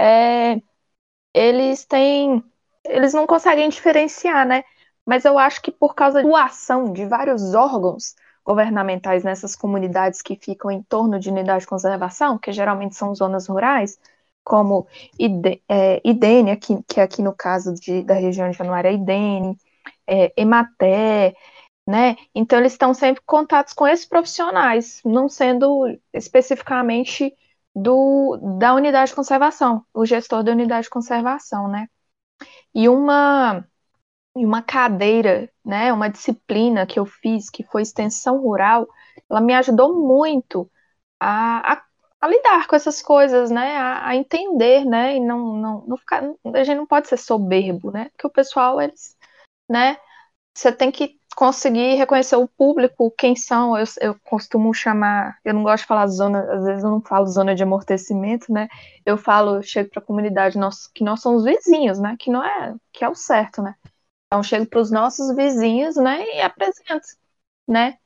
é, 0.00 0.60
eles 1.32 1.84
têm, 1.84 2.42
eles 2.84 3.12
não 3.14 3.26
conseguem 3.26 3.68
diferenciar, 3.68 4.46
né? 4.46 4.64
Mas 5.06 5.24
eu 5.24 5.38
acho 5.38 5.60
que 5.62 5.70
por 5.70 5.94
causa 5.94 6.22
da 6.22 6.44
ação 6.44 6.92
de 6.92 7.06
vários 7.06 7.54
órgãos 7.54 8.14
governamentais 8.44 9.24
nessas 9.24 9.56
comunidades 9.56 10.20
que 10.22 10.36
ficam 10.36 10.70
em 10.70 10.82
torno 10.82 11.18
de 11.18 11.30
unidade 11.30 11.60
de 11.60 11.66
conservação, 11.66 12.38
que 12.38 12.52
geralmente 12.52 12.94
são 12.94 13.14
zonas 13.14 13.46
rurais, 13.46 13.98
como 14.44 14.86
é, 15.68 16.00
Idene, 16.04 16.50
aqui, 16.50 16.82
que 16.86 17.00
aqui 17.00 17.22
no 17.22 17.32
caso 17.34 17.74
de, 17.74 18.02
da 18.02 18.14
região 18.14 18.50
de 18.50 18.56
Januária 18.56 18.90
é 18.90 18.94
Idene, 18.94 19.56
é, 20.06 20.32
Ematé, 20.36 21.34
né? 21.86 22.16
Então 22.34 22.58
eles 22.58 22.72
estão 22.72 22.92
sempre 22.94 23.22
em 23.22 23.26
contatos 23.26 23.72
com 23.72 23.86
esses 23.86 24.06
profissionais, 24.06 25.00
não 25.04 25.28
sendo 25.28 25.98
especificamente 26.12 27.34
do, 27.74 28.38
da 28.58 28.74
unidade 28.74 29.10
de 29.10 29.16
conservação, 29.16 29.84
o 29.92 30.06
gestor 30.06 30.42
da 30.44 30.52
unidade 30.52 30.84
de 30.84 30.90
conservação, 30.90 31.68
né? 31.68 31.88
E 32.74 32.88
uma 32.88 33.66
uma 34.34 34.62
cadeira, 34.62 35.48
né, 35.64 35.92
uma 35.92 36.08
disciplina 36.08 36.86
que 36.86 36.98
eu 36.98 37.06
fiz, 37.06 37.48
que 37.48 37.62
foi 37.62 37.82
extensão 37.82 38.40
rural, 38.40 38.88
ela 39.30 39.40
me 39.40 39.54
ajudou 39.54 39.94
muito 39.94 40.68
a, 41.20 41.74
a, 41.74 41.82
a 42.20 42.28
lidar 42.28 42.66
com 42.66 42.74
essas 42.74 43.00
coisas, 43.00 43.50
né, 43.50 43.76
a, 43.76 44.08
a, 44.08 44.16
entender, 44.16 44.84
né, 44.84 45.16
e 45.16 45.20
não, 45.20 45.54
não, 45.56 45.84
não 45.86 45.96
ficar, 45.96 46.24
a 46.52 46.64
gente 46.64 46.76
não 46.76 46.86
pode 46.86 47.08
ser 47.08 47.16
soberbo, 47.16 47.92
né, 47.92 48.10
porque 48.10 48.26
o 48.26 48.30
pessoal, 48.30 48.80
eles, 48.80 49.16
né, 49.68 49.96
você 50.54 50.72
tem 50.72 50.90
que 50.90 51.18
conseguir 51.36 51.94
reconhecer 51.96 52.36
o 52.36 52.48
público, 52.48 53.12
quem 53.16 53.36
são, 53.36 53.76
eu, 53.76 53.84
eu 54.00 54.16
costumo 54.24 54.72
chamar, 54.74 55.38
eu 55.44 55.54
não 55.54 55.62
gosto 55.62 55.82
de 55.82 55.88
falar 55.88 56.06
zona, 56.06 56.40
às 56.52 56.64
vezes 56.64 56.84
eu 56.84 56.90
não 56.90 57.00
falo 57.00 57.26
zona 57.26 57.54
de 57.54 57.62
amortecimento, 57.62 58.52
né, 58.52 58.68
eu 59.06 59.16
falo, 59.16 59.62
chego 59.62 59.90
para 59.90 60.02
a 60.02 60.06
comunidade, 60.06 60.58
nós, 60.58 60.88
que 60.88 61.04
nós 61.04 61.20
somos 61.20 61.44
vizinhos, 61.44 62.00
né, 62.00 62.16
que 62.18 62.30
não 62.30 62.44
é, 62.44 62.74
que 62.92 63.04
é 63.04 63.08
o 63.08 63.14
certo, 63.14 63.62
né, 63.62 63.74
então 64.34 64.42
chego 64.42 64.66
para 64.66 64.80
os 64.80 64.90
nossos 64.90 65.34
vizinhos, 65.36 65.94
né, 65.96 66.24
e 66.34 66.40
apresento, 66.40 67.06
né, 67.68 67.96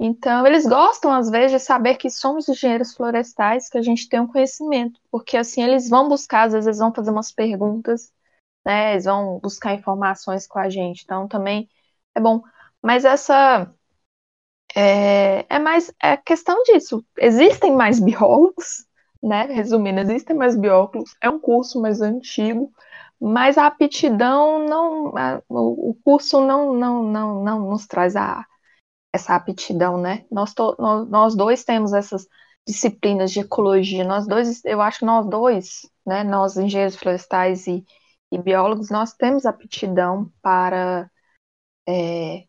então 0.00 0.44
eles 0.46 0.66
gostam 0.66 1.12
às 1.12 1.30
vezes 1.30 1.52
de 1.52 1.58
saber 1.60 1.96
que 1.96 2.10
somos 2.10 2.48
engenheiros 2.48 2.94
florestais, 2.94 3.68
que 3.68 3.78
a 3.78 3.82
gente 3.82 4.08
tem 4.08 4.20
um 4.20 4.26
conhecimento, 4.26 5.00
porque 5.10 5.36
assim 5.36 5.62
eles 5.62 5.88
vão 5.88 6.08
buscar, 6.08 6.48
às 6.48 6.52
vezes 6.52 6.66
eles 6.66 6.78
vão 6.78 6.92
fazer 6.92 7.10
umas 7.10 7.30
perguntas, 7.32 8.12
né, 8.64 8.92
eles 8.94 9.04
vão 9.04 9.38
buscar 9.40 9.74
informações 9.74 10.46
com 10.46 10.58
a 10.58 10.68
gente, 10.68 11.02
então 11.04 11.28
também 11.28 11.68
é 12.14 12.20
bom. 12.20 12.42
Mas 12.82 13.04
essa 13.04 13.72
é, 14.74 15.46
é 15.48 15.58
mais 15.58 15.92
é 16.02 16.16
questão 16.16 16.62
disso. 16.64 17.04
Existem 17.18 17.72
mais 17.74 17.98
biólogos, 18.00 18.86
né? 19.22 19.44
Resumindo, 19.46 20.00
existem 20.00 20.36
mais 20.36 20.56
biólogos. 20.56 21.14
É 21.22 21.30
um 21.30 21.38
curso 21.38 21.80
mais 21.80 22.00
antigo, 22.00 22.72
mas 23.20 23.58
a 23.58 23.66
aptidão 23.66 24.66
não, 24.66 25.16
a, 25.16 25.42
o, 25.48 25.96
curso 26.04 26.40
não, 26.44 26.74
não, 26.74 27.02
não, 27.02 27.44
não 27.44 27.70
nos 27.70 27.86
traz 27.86 28.16
a, 28.16 28.44
essa 29.12 29.34
aptidão, 29.34 29.98
né? 29.98 30.24
Nós, 30.30 30.54
to, 30.54 30.76
nós, 30.78 31.08
nós 31.08 31.34
dois 31.36 31.64
temos 31.64 31.92
essas 31.92 32.26
disciplinas 32.66 33.32
de 33.32 33.40
ecologia. 33.40 34.04
Nós 34.04 34.26
dois, 34.26 34.64
eu 34.64 34.80
acho 34.82 35.00
que 35.00 35.04
nós 35.04 35.26
dois, 35.26 35.90
né? 36.06 36.24
Nós 36.24 36.56
engenheiros 36.56 36.96
florestais 36.96 37.66
e, 37.66 37.84
e 38.30 38.38
biólogos, 38.38 38.90
nós 38.90 39.14
temos 39.14 39.46
aptidão 39.46 40.30
para 40.42 41.10
é, 41.88 42.44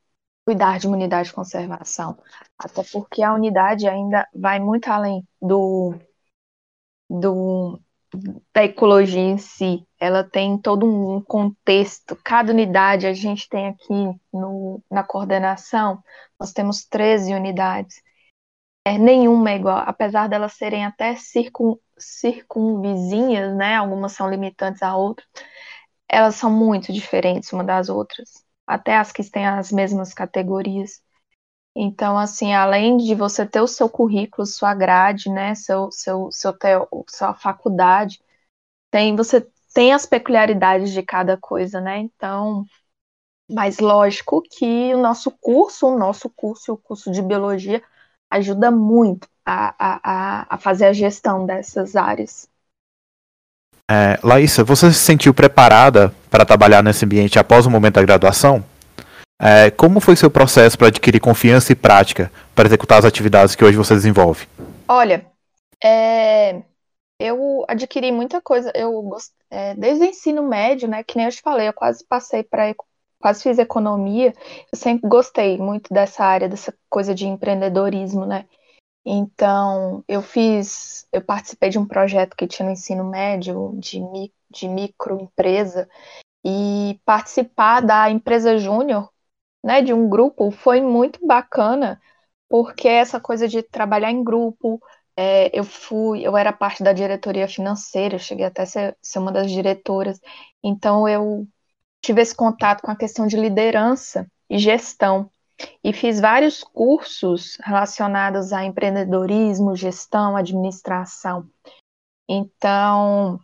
cuidar 0.46 0.80
de 0.80 0.88
uma 0.88 0.96
unidade 0.98 1.30
de 1.30 1.36
conservação, 1.36 2.18
até 2.58 2.84
porque 2.92 3.22
a 3.22 3.34
unidade 3.34 3.88
ainda 3.88 4.28
vai 4.34 4.60
muito 4.60 4.88
além 4.90 5.28
do, 5.42 5.94
do 7.10 7.80
da 8.54 8.64
ecologia 8.64 9.22
em 9.22 9.38
si, 9.38 9.86
ela 10.00 10.24
tem 10.24 10.58
todo 10.58 10.86
um 10.86 11.22
contexto. 11.22 12.16
Cada 12.24 12.52
unidade 12.52 13.08
a 13.08 13.14
gente 13.14 13.50
tem 13.50 13.68
aqui 13.68 13.94
no, 14.34 14.82
na 14.90 15.04
coordenação, 15.04 16.02
nós 16.40 16.54
temos 16.54 16.86
13 16.86 17.34
unidades. 17.34 18.02
É, 18.86 18.98
nenhuma 18.98 19.52
é 19.52 19.56
igual, 19.58 19.80
apesar 19.86 20.28
delas 20.30 20.54
serem 20.54 20.86
até 20.86 21.16
circun, 21.16 21.76
circunvizinhas, 21.98 23.56
né? 23.56 23.76
Algumas 23.76 24.14
são 24.14 24.30
limitantes 24.30 24.82
a 24.82 24.96
outras, 24.96 25.28
elas 26.10 26.36
são 26.36 26.52
muito 26.52 26.94
diferentes 26.94 27.52
uma 27.54 27.64
das 27.64 27.90
outras 27.90 28.46
até 28.68 28.98
as 28.98 29.12
que 29.14 29.24
têm 29.24 29.48
as 29.48 29.72
mesmas 29.72 30.14
categorias. 30.14 31.02
Então, 31.80 32.18
assim, 32.18 32.54
além 32.54 32.98
de 32.98 33.14
você 33.14 33.46
ter 33.46 33.62
o 33.62 33.68
seu 33.68 33.88
currículo, 33.88 34.48
sua 34.48 34.74
grade, 34.74 35.30
né, 35.30 35.54
seu, 35.54 35.92
seu, 35.92 36.30
seu 36.32 36.52
teo, 36.52 36.88
sua 37.08 37.36
faculdade, 37.36 38.20
tem, 38.90 39.16
você 39.16 39.48
tem 39.76 39.94
as 39.94 40.04
peculiaridades 40.04 40.92
de 40.92 41.04
cada 41.04 41.38
coisa, 41.38 41.80
né? 41.80 42.00
Então, 42.00 42.66
mas 43.48 43.78
lógico 43.78 44.42
que 44.42 44.92
o 44.96 44.98
nosso 44.98 45.30
curso, 45.30 45.86
o 45.86 46.00
nosso 46.00 46.32
curso, 46.32 46.74
o 46.74 46.78
curso 46.78 47.12
de 47.12 47.22
biologia, 47.22 47.84
ajuda 48.28 48.72
muito 48.72 49.28
a, 49.46 49.76
a, 49.78 50.56
a 50.56 50.58
fazer 50.58 50.88
a 50.88 50.94
gestão 50.94 51.46
dessas 51.46 51.96
áreas. 51.96 52.50
É, 53.90 54.20
Laísa, 54.24 54.64
você 54.64 54.92
se 54.92 55.00
sentiu 55.00 55.32
preparada 55.32 56.12
para 56.32 56.44
trabalhar 56.44 56.84
nesse 56.84 57.06
ambiente 57.06 57.38
após 57.38 57.68
o 57.68 57.70
momento 57.70 57.96
da 57.96 58.04
graduação? 58.04 58.66
É, 59.40 59.70
como 59.70 60.00
foi 60.00 60.16
seu 60.16 60.32
processo 60.32 60.78
para 60.78 60.88
adquirir 60.88 61.20
confiança 61.20 61.72
e 61.72 61.76
prática 61.76 62.32
para 62.56 62.68
executar 62.68 63.00
as 63.00 63.06
atividades 63.06 63.56
que 63.56 63.64
hoje 63.64 63.78
você 63.78 63.94
desenvolve? 63.94 64.48
Olha, 64.88 65.26
é, 65.84 66.64
eu 67.20 67.64
adquiri 67.68 68.12
muita 68.12 68.42
coisa. 68.42 68.72
Eu 68.76 69.16
é, 69.50 69.76
desde 69.76 70.04
o 70.04 70.08
ensino 70.08 70.44
médio, 70.44 70.88
né? 70.88 71.04
Que 71.04 71.18
nem 71.18 71.26
eu 71.26 71.32
te 71.32 71.42
falei, 71.42 71.68
eu 71.68 71.74
quase 71.74 72.04
passei 72.06 72.44
para 72.44 72.74
quase 73.20 73.44
fiz 73.44 73.60
economia. 73.60 74.34
Eu 74.72 74.78
sempre 74.78 75.08
gostei 75.08 75.58
muito 75.58 75.94
dessa 75.94 76.24
área, 76.24 76.50
dessa 76.50 76.74
coisa 76.90 77.14
de 77.14 77.28
empreendedorismo, 77.28 78.26
né? 78.26 78.46
Então, 79.06 80.04
eu 80.08 80.22
fiz, 80.22 81.08
eu 81.14 81.22
participei 81.22 81.70
de 81.70 81.80
um 81.80 81.86
projeto 81.86 82.36
que 82.36 82.46
tinha 82.46 82.66
no 82.66 82.74
ensino 82.74 83.06
médio 83.06 83.74
de, 83.80 84.02
de 84.52 84.68
microempresa 84.68 85.88
e 86.46 87.00
participar 87.06 87.82
da 87.82 88.10
empresa 88.10 88.58
júnior, 88.58 89.10
né, 89.64 89.82
de 89.82 89.94
um 89.94 90.10
grupo 90.10 90.52
foi 90.52 90.82
muito 90.82 91.26
bacana, 91.26 92.02
porque 92.50 92.88
essa 92.88 93.20
coisa 93.20 93.48
de 93.48 93.62
trabalhar 93.62 94.12
em 94.12 94.24
grupo, 94.24 94.82
é, 95.16 95.50
eu 95.58 95.64
fui, 95.64 96.22
eu 96.22 96.38
era 96.38 96.54
parte 96.54 96.84
da 96.84 96.94
diretoria 96.94 97.48
financeira, 97.48 98.20
cheguei 98.20 98.46
até 98.46 98.64
a 98.64 98.66
ser, 98.66 98.98
ser 99.02 99.20
uma 99.20 99.32
das 99.32 99.52
diretoras, 99.52 100.20
então 100.64 101.08
eu 101.08 101.48
tive 102.02 102.22
esse 102.22 102.36
contato 102.36 102.82
com 102.82 102.92
a 102.92 102.96
questão 102.96 103.28
de 103.28 103.36
liderança 103.36 104.28
e 104.50 104.58
gestão 104.58 105.30
e 105.84 105.92
fiz 105.92 106.20
vários 106.20 106.64
cursos 106.64 107.58
relacionados 107.64 108.54
a 108.54 108.64
empreendedorismo, 108.64 109.76
gestão, 109.76 110.36
administração. 110.36 111.50
Então, 112.30 113.40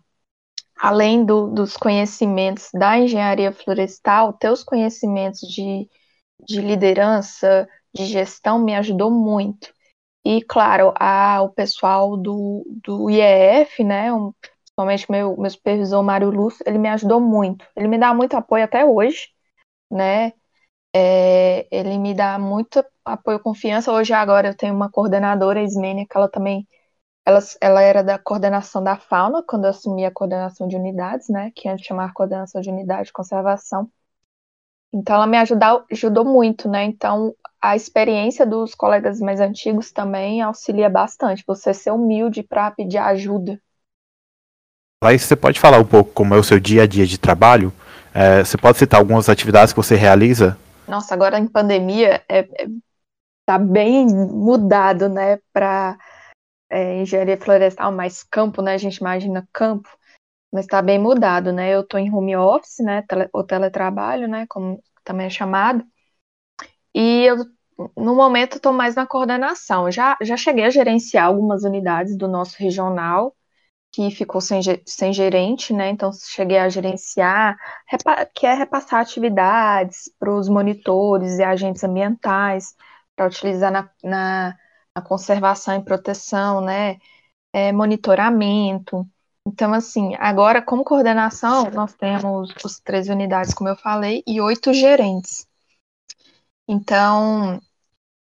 além 0.77 1.25
do, 1.25 1.48
dos 1.48 1.75
conhecimentos 1.75 2.70
da 2.74 2.98
engenharia 2.98 3.51
florestal, 3.51 4.34
ter 4.34 4.51
os 4.51 4.63
conhecimentos 4.63 5.39
de, 5.41 5.89
de 6.39 6.61
liderança, 6.61 7.67
de 7.93 8.05
gestão, 8.05 8.59
me 8.59 8.75
ajudou 8.75 9.11
muito. 9.11 9.73
E, 10.25 10.41
claro, 10.43 10.93
a, 10.97 11.41
o 11.41 11.49
pessoal 11.49 12.15
do, 12.17 12.63
do 12.83 13.09
IEF, 13.09 13.83
né, 13.83 14.13
um, 14.13 14.33
principalmente 14.63 15.11
meu, 15.11 15.37
meu 15.37 15.49
supervisor 15.51 16.03
Mário 16.03 16.29
Lúcio, 16.29 16.63
ele 16.67 16.77
me 16.77 16.89
ajudou 16.89 17.19
muito. 17.19 17.65
Ele 17.75 17.87
me 17.87 17.97
dá 17.97 18.13
muito 18.13 18.35
apoio 18.35 18.63
até 18.63 18.85
hoje, 18.85 19.29
né, 19.91 20.33
é, 20.95 21.67
ele 21.71 21.97
me 21.97 22.13
dá 22.13 22.39
muito 22.39 22.83
apoio 23.05 23.37
e 23.37 23.41
confiança. 23.41 23.91
Hoje, 23.91 24.13
agora, 24.13 24.49
eu 24.49 24.55
tenho 24.57 24.73
uma 24.75 24.89
coordenadora, 24.91 25.59
a 25.59 25.63
Ismênia, 25.63 26.05
que 26.09 26.17
ela 26.17 26.29
também 26.29 26.67
ela, 27.25 27.39
ela 27.61 27.81
era 27.81 28.03
da 28.03 28.19
coordenação 28.19 28.83
da 28.83 28.97
fauna, 28.97 29.43
quando 29.47 29.65
eu 29.65 29.71
assumi 29.71 30.05
a 30.05 30.11
coordenação 30.11 30.67
de 30.67 30.75
unidades, 30.75 31.29
né? 31.29 31.51
Que 31.55 31.69
antes 31.69 31.81
de 31.83 31.87
chamar 31.87 32.13
coordenação 32.13 32.61
de 32.61 32.69
unidade 32.69 33.07
de 33.07 33.13
conservação. 33.13 33.89
Então, 34.93 35.15
ela 35.15 35.25
me 35.25 35.38
ajudou, 35.38 35.85
ajudou 35.91 36.23
muito, 36.23 36.69
né? 36.69 36.83
Então, 36.83 37.33
a 37.59 37.75
experiência 37.75 38.45
dos 38.45 38.75
colegas 38.75 39.19
mais 39.19 39.39
antigos 39.39 39.91
também 39.91 40.41
auxilia 40.41 40.89
bastante. 40.89 41.43
Você 41.47 41.73
ser 41.73 41.91
humilde 41.91 42.43
para 42.43 42.69
pedir 42.71 43.00
ajuda. 43.00 43.59
Aí 45.03 45.17
você 45.17 45.35
pode 45.35 45.59
falar 45.59 45.79
um 45.79 45.85
pouco 45.85 46.12
como 46.12 46.33
é 46.33 46.38
o 46.38 46.43
seu 46.43 46.59
dia 46.59 46.83
a 46.83 46.88
dia 46.88 47.05
de 47.05 47.17
trabalho? 47.17 47.73
É, 48.13 48.43
você 48.43 48.57
pode 48.57 48.77
citar 48.77 49.00
algumas 49.00 49.27
atividades 49.27 49.73
que 49.73 49.77
você 49.77 49.95
realiza? 49.95 50.57
Nossa, 50.88 51.13
agora 51.13 51.39
em 51.39 51.47
pandemia 51.47 52.21
é, 52.29 52.39
é 52.39 52.67
tá 53.45 53.57
bem 53.57 54.05
mudado, 54.07 55.09
né, 55.09 55.39
para 55.51 55.97
é, 56.69 57.01
engenharia 57.01 57.38
florestal, 57.38 57.91
mais 57.91 58.23
campo, 58.23 58.62
né? 58.62 58.73
A 58.73 58.77
gente 58.77 58.97
imagina 58.97 59.47
campo, 59.51 59.89
mas 60.53 60.65
está 60.65 60.81
bem 60.83 61.00
mudado, 61.00 61.51
né? 61.51 61.74
Eu 61.75 61.81
estou 61.81 62.00
em 62.00 62.13
home 62.13 62.36
office, 62.38 62.79
né? 62.79 63.03
O 63.33 63.43
teletrabalho, 63.43 64.27
né? 64.27 64.45
Como 64.48 64.81
também 65.03 65.27
é 65.27 65.29
chamado. 65.29 65.83
E 66.93 67.24
eu, 67.25 67.38
no 67.98 68.15
momento, 68.15 68.57
estou 68.57 68.74
mais 68.74 68.95
na 68.95 69.07
coordenação. 69.07 69.91
Já, 69.91 70.17
já 70.22 70.38
cheguei 70.38 70.65
a 70.65 70.69
gerenciar 70.69 71.25
algumas 71.27 71.63
unidades 71.63 72.15
do 72.17 72.27
nosso 72.27 72.55
regional, 72.60 73.36
que 73.91 74.12
ficou 74.12 74.41
sem, 74.41 74.62
sem 74.86 75.13
gerente, 75.13 75.74
né? 75.74 75.89
Então, 75.89 76.12
cheguei 76.13 76.60
a 76.60 76.69
gerenciar, 76.69 77.57
que 78.36 78.48
é 78.48 78.53
repassar 78.55 79.01
atividades 79.01 80.12
para 80.19 80.33
os 80.36 80.50
monitores 80.50 81.39
e 81.39 81.43
agentes 81.43 81.83
ambientais, 81.83 82.75
para 83.15 83.27
utilizar 83.27 83.72
na, 83.72 83.89
na, 84.03 84.57
na, 84.95 85.01
conservação 85.03 85.75
e 85.77 85.83
proteção, 85.83 86.62
né? 86.62 86.98
É, 87.53 87.72
monitoramento. 87.72 89.07
Então, 89.45 89.73
assim, 89.73 90.15
agora, 90.19 90.62
como 90.62 90.83
coordenação, 90.83 91.69
nós 91.71 91.93
temos 91.93 92.53
os 92.63 92.79
três 92.79 93.09
unidades, 93.09 93.53
como 93.53 93.69
eu 93.69 93.75
falei, 93.75 94.23
e 94.25 94.39
oito 94.39 94.73
gerentes. 94.73 95.47
Então, 96.67 97.59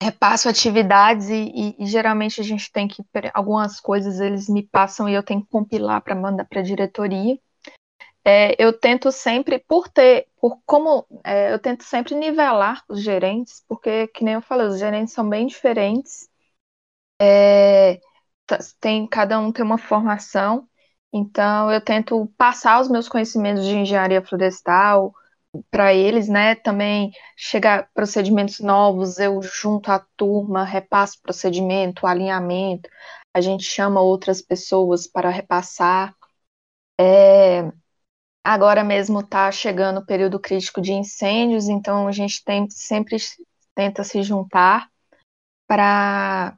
repasso 0.03 0.49
atividades 0.49 1.29
e, 1.29 1.53
e, 1.55 1.77
e, 1.85 1.87
geralmente 1.87 2.41
a 2.41 2.45
gente 2.45 2.73
tem 2.73 2.89
que 2.89 3.05
algumas 3.35 3.79
coisas 3.79 4.19
eles 4.19 4.49
me 4.49 4.63
passam 4.63 5.09
e 5.09 5.15
eu 5.15 5.23
tenho 5.23 5.43
que 5.43 5.51
compilar 5.51 6.03
para 6.03 6.15
mandar 6.15 6.47
para 6.47 6.61
a 6.61 6.65
diretoria. 6.65 7.39
É, 8.25 8.55
eu 8.63 8.73
tento 8.79 9.13
sempre, 9.13 9.59
por 9.59 9.89
ter, 9.89 10.29
por 10.41 10.59
como 10.67 11.07
é, 11.25 11.53
eu 11.53 11.59
tento 11.59 11.85
sempre 11.85 12.15
nivelar 12.15 12.83
os 12.89 13.03
gerentes, 13.03 13.63
porque 13.69 14.09
que 14.09 14.25
nem 14.25 14.35
eu 14.35 14.43
falei, 14.43 14.67
os 14.67 14.79
gerentes 14.79 15.13
são 15.15 15.29
bem 15.29 15.47
diferentes. 15.47 16.29
É, 17.21 18.01
tem 18.81 19.07
cada 19.07 19.39
um 19.39 19.53
tem 19.53 19.65
uma 19.65 19.79
formação 19.79 20.69
então, 21.13 21.71
eu 21.73 21.81
tento 21.81 22.27
passar 22.37 22.81
os 22.81 22.89
meus 22.89 23.09
conhecimentos 23.09 23.65
de 23.65 23.75
engenharia 23.77 24.23
florestal 24.23 25.13
para 25.71 25.93
eles, 25.93 26.29
né? 26.29 26.55
Também 26.55 27.11
chegar 27.37 27.89
procedimentos 27.93 28.61
novos, 28.61 29.19
eu 29.19 29.43
junto 29.43 29.91
a 29.91 30.05
turma, 30.17 30.65
repasso 30.65 31.21
procedimento, 31.23 32.07
alinhamento, 32.07 32.89
a 33.35 33.41
gente 33.41 33.65
chama 33.65 34.01
outras 34.01 34.41
pessoas 34.41 35.07
para 35.07 35.31
repassar. 35.31 36.15
É, 37.01 37.73
agora 38.45 38.85
mesmo 38.85 39.21
está 39.21 39.51
chegando 39.53 39.99
o 40.01 40.07
período 40.07 40.39
crítico 40.41 40.81
de 40.81 40.93
incêndios, 40.93 41.69
então 41.69 42.09
a 42.09 42.13
gente 42.13 42.45
tem, 42.45 42.69
sempre 42.71 43.17
tenta 43.75 44.05
se 44.05 44.23
juntar 44.23 44.89
para 45.67 46.57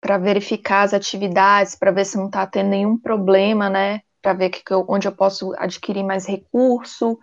para 0.00 0.18
verificar 0.18 0.82
as 0.82 0.94
atividades, 0.94 1.76
para 1.76 1.90
ver 1.90 2.04
se 2.04 2.16
não 2.16 2.26
está 2.26 2.46
tendo 2.46 2.70
nenhum 2.70 2.98
problema, 2.98 3.68
né? 3.68 4.00
Para 4.22 4.32
ver 4.32 4.50
que, 4.50 4.64
que 4.64 4.72
eu, 4.72 4.84
onde 4.88 5.06
eu 5.06 5.12
posso 5.12 5.52
adquirir 5.58 6.02
mais 6.02 6.26
recurso, 6.26 7.18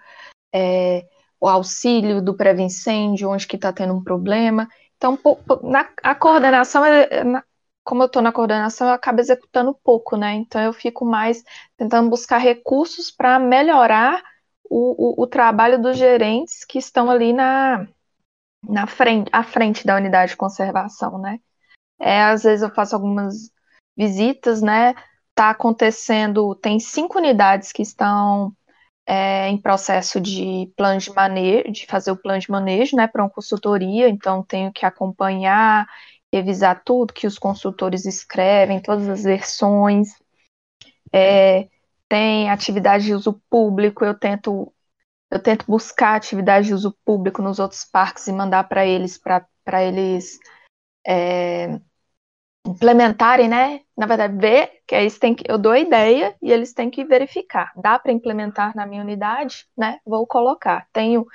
é, 0.53 1.05
o 1.39 1.47
auxílio 1.47 2.21
do 2.21 2.35
pré-incêndio, 2.35 3.29
onde 3.29 3.47
que 3.47 3.55
está 3.55 3.73
tendo 3.73 3.93
um 3.93 4.03
problema. 4.03 4.67
Então, 4.97 5.17
na, 5.63 5.89
a 6.03 6.15
coordenação, 6.15 6.85
é, 6.85 7.23
na, 7.23 7.43
como 7.83 8.03
eu 8.03 8.07
estou 8.07 8.21
na 8.21 8.31
coordenação, 8.31 8.87
eu 8.87 8.93
acabo 8.93 9.21
executando 9.21 9.73
pouco, 9.83 10.17
né? 10.17 10.33
Então, 10.35 10.61
eu 10.61 10.73
fico 10.73 11.05
mais 11.05 11.43
tentando 11.77 12.09
buscar 12.09 12.37
recursos 12.37 13.11
para 13.11 13.39
melhorar 13.39 14.21
o, 14.69 15.21
o, 15.21 15.23
o, 15.23 15.27
trabalho 15.27 15.81
dos 15.81 15.97
gerentes 15.97 16.65
que 16.65 16.77
estão 16.79 17.09
ali 17.09 17.31
na, 17.33 17.87
na 18.67 18.87
frente, 18.87 19.29
à 19.31 19.43
frente 19.43 19.85
da 19.85 19.95
unidade 19.95 20.31
de 20.31 20.37
conservação, 20.37 21.17
né? 21.17 21.39
É, 21.99 22.23
às 22.23 22.43
vezes 22.43 22.61
eu 22.61 22.73
faço 22.73 22.95
algumas 22.95 23.51
visitas, 23.95 24.61
né? 24.61 24.93
Está 25.29 25.49
acontecendo, 25.51 26.55
tem 26.55 26.79
cinco 26.79 27.17
unidades 27.17 27.71
que 27.71 27.81
estão 27.81 28.55
é, 29.07 29.47
em 29.47 29.57
processo 29.57 30.19
de 30.19 30.71
plano 30.75 30.99
de 30.99 31.11
manejo, 31.13 31.71
de 31.71 31.85
fazer 31.85 32.11
o 32.11 32.17
plano 32.17 32.39
de 32.39 32.51
manejo, 32.51 32.95
né, 32.97 33.07
para 33.07 33.23
uma 33.23 33.29
consultoria, 33.29 34.09
então 34.09 34.43
tenho 34.43 34.71
que 34.73 34.85
acompanhar, 34.85 35.87
revisar 36.33 36.83
tudo 36.83 37.13
que 37.13 37.25
os 37.25 37.39
consultores 37.39 38.05
escrevem, 38.05 38.81
todas 38.81 39.07
as 39.07 39.23
versões. 39.23 40.09
É, 41.13 41.69
tem 42.09 42.49
atividade 42.49 43.05
de 43.05 43.13
uso 43.13 43.41
público, 43.49 44.03
eu 44.03 44.13
tento 44.13 44.73
eu 45.29 45.41
tento 45.41 45.65
buscar 45.67 46.15
atividade 46.15 46.67
de 46.67 46.73
uso 46.73 46.97
público 47.03 47.41
nos 47.41 47.59
outros 47.59 47.83
parques 47.83 48.27
e 48.27 48.31
mandar 48.31 48.63
para 48.67 48.85
eles 48.85 49.17
para 49.17 49.83
eles 49.83 50.39
é, 51.05 51.79
implementarem, 52.67 53.47
né? 53.47 53.81
Na 53.97 54.05
verdade, 54.05 54.37
ver 54.37 54.81
que 54.87 54.95
eles 54.95 55.17
têm 55.17 55.35
que 55.35 55.43
eu 55.49 55.57
dou 55.57 55.71
a 55.71 55.79
ideia 55.79 56.35
e 56.41 56.51
eles 56.51 56.73
têm 56.73 56.89
que 56.89 57.05
verificar. 57.05 57.71
Dá 57.75 57.97
para 57.99 58.11
implementar 58.11 58.75
na 58.75 58.85
minha 58.85 59.01
unidade, 59.01 59.67
né? 59.77 59.99
Vou 60.05 60.25
colocar. 60.27 60.87
Tenho, 60.93 61.25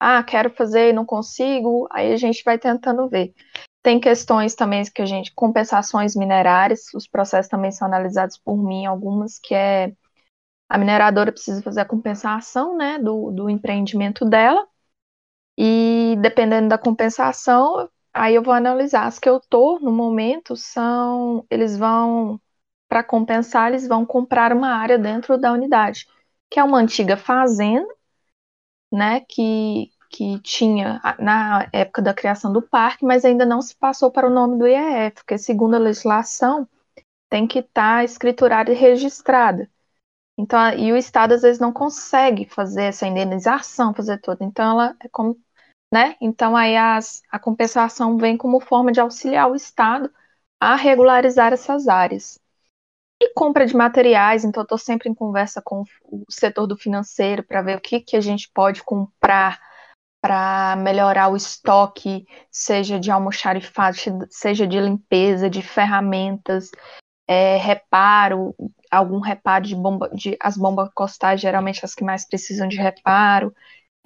ah, 0.00 0.22
quero 0.22 0.50
fazer, 0.50 0.92
não 0.94 1.04
consigo. 1.06 1.88
Aí 1.90 2.12
a 2.12 2.16
gente 2.16 2.42
vai 2.44 2.58
tentando 2.58 3.08
ver. 3.08 3.34
Tem 3.82 4.00
questões 4.00 4.54
também 4.54 4.82
que 4.92 5.02
a 5.02 5.06
gente 5.06 5.32
compensações 5.34 6.16
minerárias, 6.16 6.92
os 6.94 7.06
processos 7.06 7.48
também 7.48 7.70
são 7.70 7.86
analisados 7.86 8.36
por 8.36 8.56
mim, 8.56 8.84
algumas 8.86 9.38
que 9.38 9.54
é 9.54 9.92
a 10.68 10.78
mineradora 10.78 11.32
precisa 11.32 11.62
fazer 11.62 11.80
a 11.80 11.84
compensação, 11.84 12.76
né, 12.76 12.98
do, 12.98 13.30
do 13.30 13.48
empreendimento 13.48 14.24
dela. 14.24 14.66
E 15.58 16.16
dependendo 16.20 16.68
da 16.68 16.76
compensação, 16.76 17.88
Aí 18.16 18.34
eu 18.34 18.42
vou 18.42 18.54
analisar. 18.54 19.06
As 19.06 19.18
que 19.18 19.28
eu 19.28 19.40
tô 19.40 19.78
no 19.80 19.92
momento 19.92 20.56
são. 20.56 21.44
Eles 21.50 21.76
vão. 21.76 22.40
Para 22.88 23.02
compensar, 23.02 23.68
eles 23.68 23.86
vão 23.88 24.06
comprar 24.06 24.52
uma 24.52 24.70
área 24.70 24.96
dentro 24.98 25.36
da 25.36 25.52
unidade, 25.52 26.06
que 26.48 26.60
é 26.60 26.64
uma 26.64 26.78
antiga 26.78 27.16
fazenda, 27.16 27.86
né? 28.92 29.20
Que, 29.28 29.90
que 30.10 30.38
tinha 30.40 31.00
na 31.18 31.68
época 31.72 32.00
da 32.00 32.14
criação 32.14 32.52
do 32.52 32.62
parque, 32.62 33.04
mas 33.04 33.24
ainda 33.24 33.44
não 33.44 33.60
se 33.60 33.74
passou 33.76 34.10
para 34.10 34.28
o 34.28 34.30
nome 34.30 34.58
do 34.58 34.66
IEF, 34.66 35.16
porque 35.16 35.36
segundo 35.36 35.74
a 35.74 35.78
legislação 35.78 36.68
tem 37.28 37.46
que 37.46 37.58
estar 37.60 37.98
tá 37.98 38.04
escriturada 38.04 38.72
e 38.72 38.74
registrada. 38.74 39.68
Então, 40.38 40.60
e 40.78 40.92
o 40.92 40.96
Estado 40.96 41.34
às 41.34 41.42
vezes 41.42 41.60
não 41.60 41.72
consegue 41.72 42.46
fazer 42.46 42.84
essa 42.84 43.06
indenização, 43.06 43.94
fazer 43.94 44.18
tudo. 44.20 44.44
Então, 44.44 44.72
ela 44.72 44.96
é 45.00 45.08
como 45.08 45.36
né? 45.96 46.14
Então 46.20 46.54
aí 46.54 46.76
as, 46.76 47.22
a 47.30 47.38
compensação 47.38 48.18
vem 48.18 48.36
como 48.36 48.60
forma 48.60 48.92
de 48.92 49.00
auxiliar 49.00 49.50
o 49.50 49.56
Estado 49.56 50.12
a 50.60 50.76
regularizar 50.76 51.54
essas 51.54 51.88
áreas. 51.88 52.38
E 53.18 53.32
compra 53.32 53.64
de 53.64 53.74
materiais, 53.74 54.44
então 54.44 54.62
estou 54.62 54.76
sempre 54.76 55.08
em 55.08 55.14
conversa 55.14 55.62
com 55.62 55.84
o 56.04 56.24
setor 56.28 56.66
do 56.66 56.76
financeiro 56.76 57.42
para 57.42 57.62
ver 57.62 57.78
o 57.78 57.80
que, 57.80 58.00
que 58.00 58.14
a 58.14 58.20
gente 58.20 58.50
pode 58.52 58.82
comprar 58.82 59.58
para 60.20 60.76
melhorar 60.76 61.28
o 61.28 61.36
estoque, 61.36 62.26
seja 62.50 63.00
de 63.00 63.10
almoxarifado, 63.10 63.96
seja 64.28 64.66
de 64.66 64.78
limpeza, 64.78 65.48
de 65.48 65.62
ferramentas, 65.62 66.70
é, 67.26 67.56
reparo, 67.56 68.54
algum 68.90 69.20
reparo 69.20 69.64
de 69.64 69.74
bomba, 69.74 70.10
de 70.12 70.36
as 70.40 70.58
bombas 70.58 70.90
costais, 70.92 71.40
geralmente 71.40 71.82
as 71.86 71.94
que 71.94 72.04
mais 72.04 72.28
precisam 72.28 72.68
de 72.68 72.76
reparo 72.76 73.54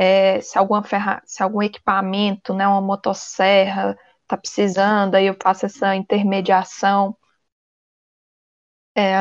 é, 0.00 0.40
se, 0.40 0.58
alguma 0.58 0.82
ferra, 0.82 1.22
se 1.26 1.42
algum 1.42 1.60
equipamento, 1.62 2.54
né, 2.54 2.66
uma 2.66 2.80
motosserra 2.80 3.98
está 4.22 4.34
precisando, 4.36 5.14
aí 5.14 5.26
eu 5.26 5.36
faço 5.42 5.66
essa 5.66 5.94
intermediação. 5.94 7.14
É, 8.96 9.12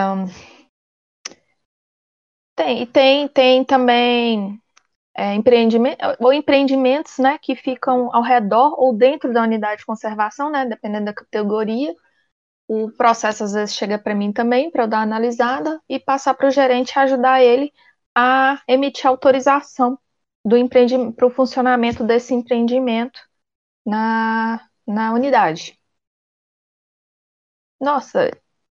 tem, 2.55 2.85
tem, 2.87 3.27
tem 3.27 3.65
também 3.65 4.57
é, 5.17 5.33
empreendimento, 5.35 5.99
ou 6.19 6.33
empreendimentos 6.33 7.17
né, 7.19 7.37
que 7.41 7.55
ficam 7.55 8.13
ao 8.15 8.23
redor 8.23 8.75
ou 8.79 8.95
dentro 8.95 9.33
da 9.33 9.43
unidade 9.43 9.81
de 9.81 9.85
conservação, 9.85 10.49
né, 10.51 10.65
dependendo 10.65 11.05
da 11.05 11.13
categoria. 11.13 11.93
O 12.67 12.91
processo 12.91 13.43
às 13.43 13.53
vezes 13.53 13.75
chega 13.75 13.99
para 13.99 14.15
mim 14.15 14.31
também, 14.33 14.71
para 14.71 14.83
eu 14.83 14.87
dar 14.87 14.97
uma 14.99 15.03
analisada 15.03 15.81
e 15.89 15.99
passar 15.99 16.35
para 16.35 16.47
o 16.47 16.51
gerente 16.51 16.97
ajudar 16.99 17.41
ele 17.41 17.73
a 18.15 18.61
emitir 18.67 19.07
autorização 19.07 19.99
do 20.45 20.57
empreendimento 20.57 21.15
para 21.15 21.27
o 21.27 21.31
funcionamento 21.31 22.03
desse 22.03 22.33
empreendimento 22.33 23.19
na, 23.85 24.61
na 24.87 25.13
unidade. 25.13 25.79
Nossa, 27.79 28.29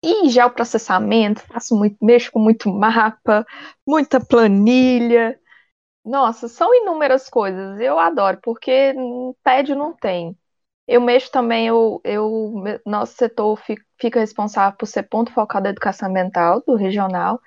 e 0.04 0.30
geoprocessamento, 0.30 1.42
faço 1.42 1.76
muito, 1.76 1.98
mexo 2.04 2.32
com 2.32 2.40
muito 2.40 2.70
mapa, 2.72 3.46
muita 3.88 4.20
planilha. 4.20 5.40
Nossa, 6.06 6.48
são 6.48 6.74
inúmeras 6.76 7.30
coisas. 7.30 7.80
Eu 7.80 8.00
adoro, 8.00 8.40
porque 8.44 8.96
tédio 9.44 9.76
não 9.78 9.94
tem. 9.94 10.38
Eu 10.88 11.02
mexo 11.02 11.32
também, 11.32 11.68
eu, 11.68 12.02
eu, 12.04 12.54
nosso 12.86 13.16
setor 13.16 13.60
fica 14.00 14.20
responsável 14.20 14.78
por 14.78 14.88
ser 14.88 15.04
ponto 15.06 15.34
focado 15.34 15.66
da 15.66 15.72
educação 15.72 16.10
ambiental 16.10 16.64
do 16.68 16.76
regional. 16.76 17.42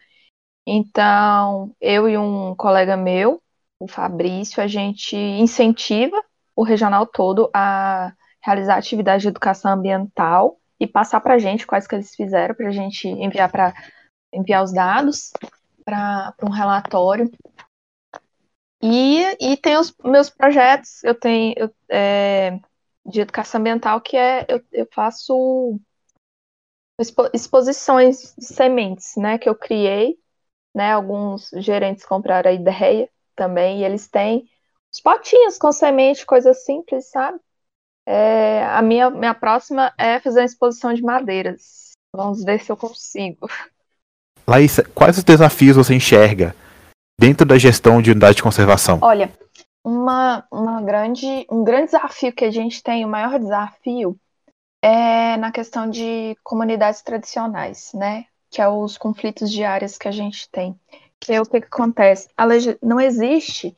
Então, 0.66 1.74
eu 1.80 2.08
e 2.08 2.18
um 2.18 2.54
colega 2.56 2.96
meu, 2.96 3.42
o 3.78 3.88
Fabrício, 3.88 4.62
a 4.62 4.66
gente 4.66 5.16
incentiva 5.16 6.22
o 6.56 6.62
regional 6.62 7.06
todo 7.06 7.50
a 7.52 8.12
realizar 8.42 8.76
atividades 8.76 9.22
de 9.22 9.28
educação 9.28 9.72
ambiental 9.72 10.58
e 10.78 10.86
passar 10.86 11.20
para 11.20 11.34
a 11.34 11.38
gente 11.38 11.66
quais 11.66 11.86
que 11.86 11.94
eles 11.94 12.14
fizeram, 12.14 12.54
para 12.54 12.68
a 12.68 12.72
gente 12.72 13.08
enviar 13.08 13.50
para 13.50 13.74
enviar 14.32 14.62
os 14.62 14.72
dados 14.72 15.32
para 15.84 16.34
um 16.42 16.50
relatório. 16.50 17.30
E, 18.82 19.22
e 19.40 19.56
tem 19.56 19.76
os 19.78 19.94
meus 20.04 20.28
projetos, 20.28 21.02
eu 21.04 21.14
tenho 21.14 21.54
eu, 21.56 21.74
é, 21.88 22.60
de 23.06 23.20
educação 23.20 23.60
ambiental 23.60 24.00
que 24.00 24.16
é 24.16 24.44
eu, 24.48 24.62
eu 24.72 24.86
faço 24.92 25.80
expo, 27.00 27.30
exposições 27.32 28.34
de 28.36 28.44
sementes, 28.44 29.14
né, 29.16 29.38
que 29.38 29.48
eu 29.48 29.54
criei, 29.54 30.18
né, 30.74 30.92
alguns 30.92 31.50
gerentes 31.56 32.04
compraram 32.04 32.50
a 32.50 32.54
ideia 32.54 33.08
também, 33.34 33.80
e 33.80 33.84
eles 33.84 34.08
têm 34.08 34.48
os 34.92 35.00
potinhos 35.00 35.58
com 35.58 35.72
semente, 35.72 36.24
coisa 36.24 36.54
simples, 36.54 37.10
sabe? 37.10 37.38
É, 38.06 38.64
a 38.64 38.82
minha, 38.82 39.10
minha 39.10 39.34
próxima 39.34 39.92
é 39.98 40.20
fazer 40.20 40.40
uma 40.40 40.46
exposição 40.46 40.92
de 40.94 41.02
madeiras. 41.02 41.92
Vamos 42.14 42.44
ver 42.44 42.60
se 42.60 42.70
eu 42.70 42.76
consigo. 42.76 43.48
Laís, 44.46 44.78
quais 44.94 45.18
os 45.18 45.24
desafios 45.24 45.76
você 45.76 45.94
enxerga 45.94 46.54
dentro 47.18 47.46
da 47.46 47.58
gestão 47.58 48.02
de 48.02 48.10
unidade 48.10 48.36
de 48.36 48.42
conservação? 48.42 48.98
Olha, 49.00 49.32
uma, 49.82 50.46
uma 50.50 50.82
grande, 50.82 51.46
um 51.50 51.64
grande 51.64 51.86
desafio 51.86 52.32
que 52.32 52.44
a 52.44 52.50
gente 52.50 52.82
tem, 52.82 53.04
o 53.04 53.08
maior 53.08 53.38
desafio, 53.38 54.18
é 54.82 55.36
na 55.38 55.50
questão 55.50 55.88
de 55.88 56.36
comunidades 56.42 57.00
tradicionais, 57.00 57.92
né? 57.94 58.26
Que 58.50 58.60
é 58.60 58.68
os 58.68 58.98
conflitos 58.98 59.50
diários 59.50 59.96
que 59.96 60.06
a 60.06 60.12
gente 60.12 60.48
tem. 60.50 60.78
Que 61.24 61.32
é 61.32 61.40
o 61.40 61.46
que, 61.46 61.58
que 61.58 61.66
acontece? 61.66 62.28
A 62.36 62.44
leg... 62.44 62.78
Não 62.82 63.00
existe. 63.00 63.74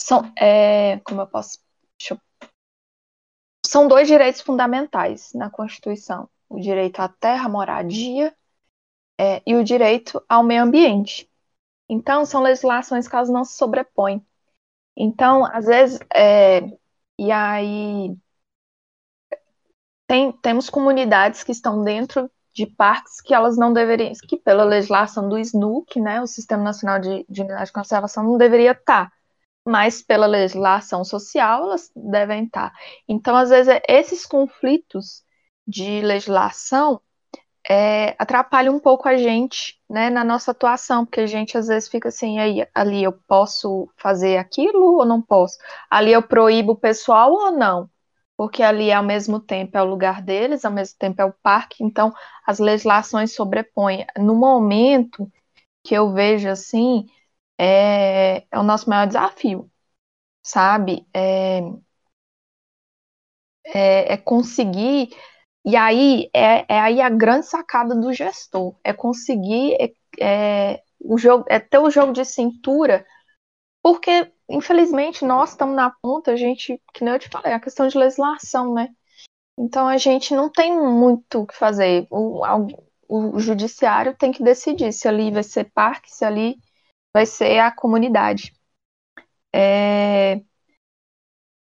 São, 0.00 0.32
é, 0.38 1.00
como 1.00 1.20
eu 1.20 1.26
posso. 1.26 1.58
Eu... 2.08 2.20
São 3.66 3.88
dois 3.88 4.06
direitos 4.06 4.40
fundamentais 4.40 5.32
na 5.34 5.50
Constituição: 5.50 6.30
o 6.48 6.60
direito 6.60 7.00
à 7.00 7.08
terra, 7.08 7.48
moradia 7.48 8.32
é, 9.20 9.42
e 9.44 9.56
o 9.56 9.64
direito 9.64 10.24
ao 10.28 10.44
meio 10.44 10.62
ambiente. 10.62 11.28
Então, 11.88 12.24
são 12.24 12.42
legislações 12.42 13.08
que 13.08 13.16
elas 13.16 13.28
não 13.28 13.44
se 13.44 13.56
sobrepõem. 13.56 14.24
Então, 14.96 15.44
às 15.44 15.66
vezes, 15.66 15.98
é, 16.14 16.60
e 17.18 17.32
aí 17.32 18.16
tem, 20.06 20.30
temos 20.30 20.70
comunidades 20.70 21.42
que 21.42 21.50
estão 21.50 21.82
dentro 21.82 22.30
de 22.54 22.66
parques 22.66 23.20
que 23.20 23.34
elas 23.34 23.56
não 23.56 23.72
deveriam, 23.72 24.12
que 24.26 24.36
pela 24.36 24.64
legislação 24.64 25.28
do 25.28 25.38
SNUC, 25.38 26.00
né, 26.00 26.20
o 26.20 26.26
Sistema 26.26 26.62
Nacional 26.62 26.98
de, 26.98 27.24
de 27.28 27.42
Unidade 27.42 27.66
de 27.66 27.72
Conservação, 27.72 28.24
não 28.24 28.36
deveria 28.36 28.72
estar, 28.72 29.12
mas 29.64 30.02
pela 30.02 30.26
legislação 30.26 31.04
social 31.04 31.64
elas 31.64 31.90
devem 31.94 32.44
estar. 32.44 32.72
Então, 33.08 33.36
às 33.36 33.50
vezes, 33.50 33.68
é, 33.68 33.82
esses 33.88 34.26
conflitos 34.26 35.22
de 35.66 36.00
legislação 36.00 37.00
é, 37.68 38.16
atrapalha 38.18 38.72
um 38.72 38.80
pouco 38.80 39.08
a 39.08 39.16
gente, 39.16 39.78
né, 39.88 40.08
na 40.08 40.24
nossa 40.24 40.52
atuação, 40.52 41.04
porque 41.04 41.20
a 41.20 41.26
gente 41.26 41.58
às 41.58 41.68
vezes 41.68 41.88
fica 41.88 42.08
assim, 42.08 42.38
aí, 42.38 42.66
ali 42.74 43.04
eu 43.04 43.12
posso 43.12 43.90
fazer 43.96 44.38
aquilo 44.38 44.96
ou 44.96 45.04
não 45.04 45.20
posso? 45.20 45.58
Ali 45.90 46.12
eu 46.12 46.22
proíbo 46.22 46.72
o 46.72 46.76
pessoal 46.76 47.30
ou 47.30 47.52
não? 47.52 47.90
Porque 48.38 48.62
ali 48.64 48.92
ao 48.92 49.04
mesmo 49.04 49.40
tempo 49.40 49.78
é 49.78 49.82
o 49.82 49.86
lugar 49.86 50.22
deles, 50.22 50.64
ao 50.66 50.72
mesmo 50.72 50.98
tempo 50.98 51.22
é 51.22 51.26
o 51.26 51.34
parque, 51.44 51.84
então 51.84 52.14
as 52.46 52.60
legislações 52.60 53.34
sobrepõem. 53.34 54.06
No 54.18 54.36
momento 54.36 55.30
que 55.84 55.94
eu 55.94 56.12
vejo 56.12 56.48
assim, 56.50 57.06
é, 57.58 58.38
é 58.50 58.58
o 58.60 58.64
nosso 58.64 58.90
maior 58.90 59.06
desafio, 59.08 59.70
sabe? 60.44 61.06
É, 61.14 61.60
é, 63.66 64.14
é 64.14 64.16
conseguir 64.16 65.10
e 65.64 65.76
aí 65.76 66.30
é, 66.34 66.66
é 66.74 66.80
aí 66.80 67.00
a 67.02 67.10
grande 67.10 67.46
sacada 67.46 67.94
do 67.94 68.12
gestor, 68.12 68.76
é 68.84 68.92
conseguir 68.94 69.76
é, 70.20 70.74
é, 70.74 70.82
o 71.00 71.18
jogo, 71.18 71.44
é 71.48 71.60
ter 71.60 71.78
o 71.78 71.90
jogo 71.90 72.12
de 72.12 72.24
cintura, 72.24 73.06
porque 73.82 74.32
infelizmente 74.48 75.24
nós 75.24 75.50
estamos 75.50 75.76
na 75.76 75.90
ponta, 75.90 76.32
a 76.32 76.36
gente, 76.36 76.80
que 76.94 77.04
nem 77.04 77.14
eu 77.14 77.18
te 77.18 77.28
falei, 77.28 77.52
a 77.52 77.60
questão 77.60 77.86
de 77.86 77.98
legislação, 77.98 78.74
né? 78.74 78.88
Então 79.58 79.88
a 79.88 79.96
gente 79.96 80.34
não 80.34 80.50
tem 80.50 80.72
muito 80.78 81.42
o 81.42 81.46
que 81.46 81.54
fazer. 81.54 82.06
O, 82.10 82.42
o 83.08 83.40
judiciário 83.40 84.16
tem 84.16 84.30
que 84.30 84.42
decidir 84.42 84.92
se 84.92 85.08
ali 85.08 85.30
vai 85.30 85.42
ser 85.42 85.64
parque, 85.72 86.10
se 86.10 86.24
ali 86.24 86.56
vai 87.12 87.26
ser 87.26 87.58
a 87.58 87.74
comunidade. 87.74 88.52
É, 89.52 90.42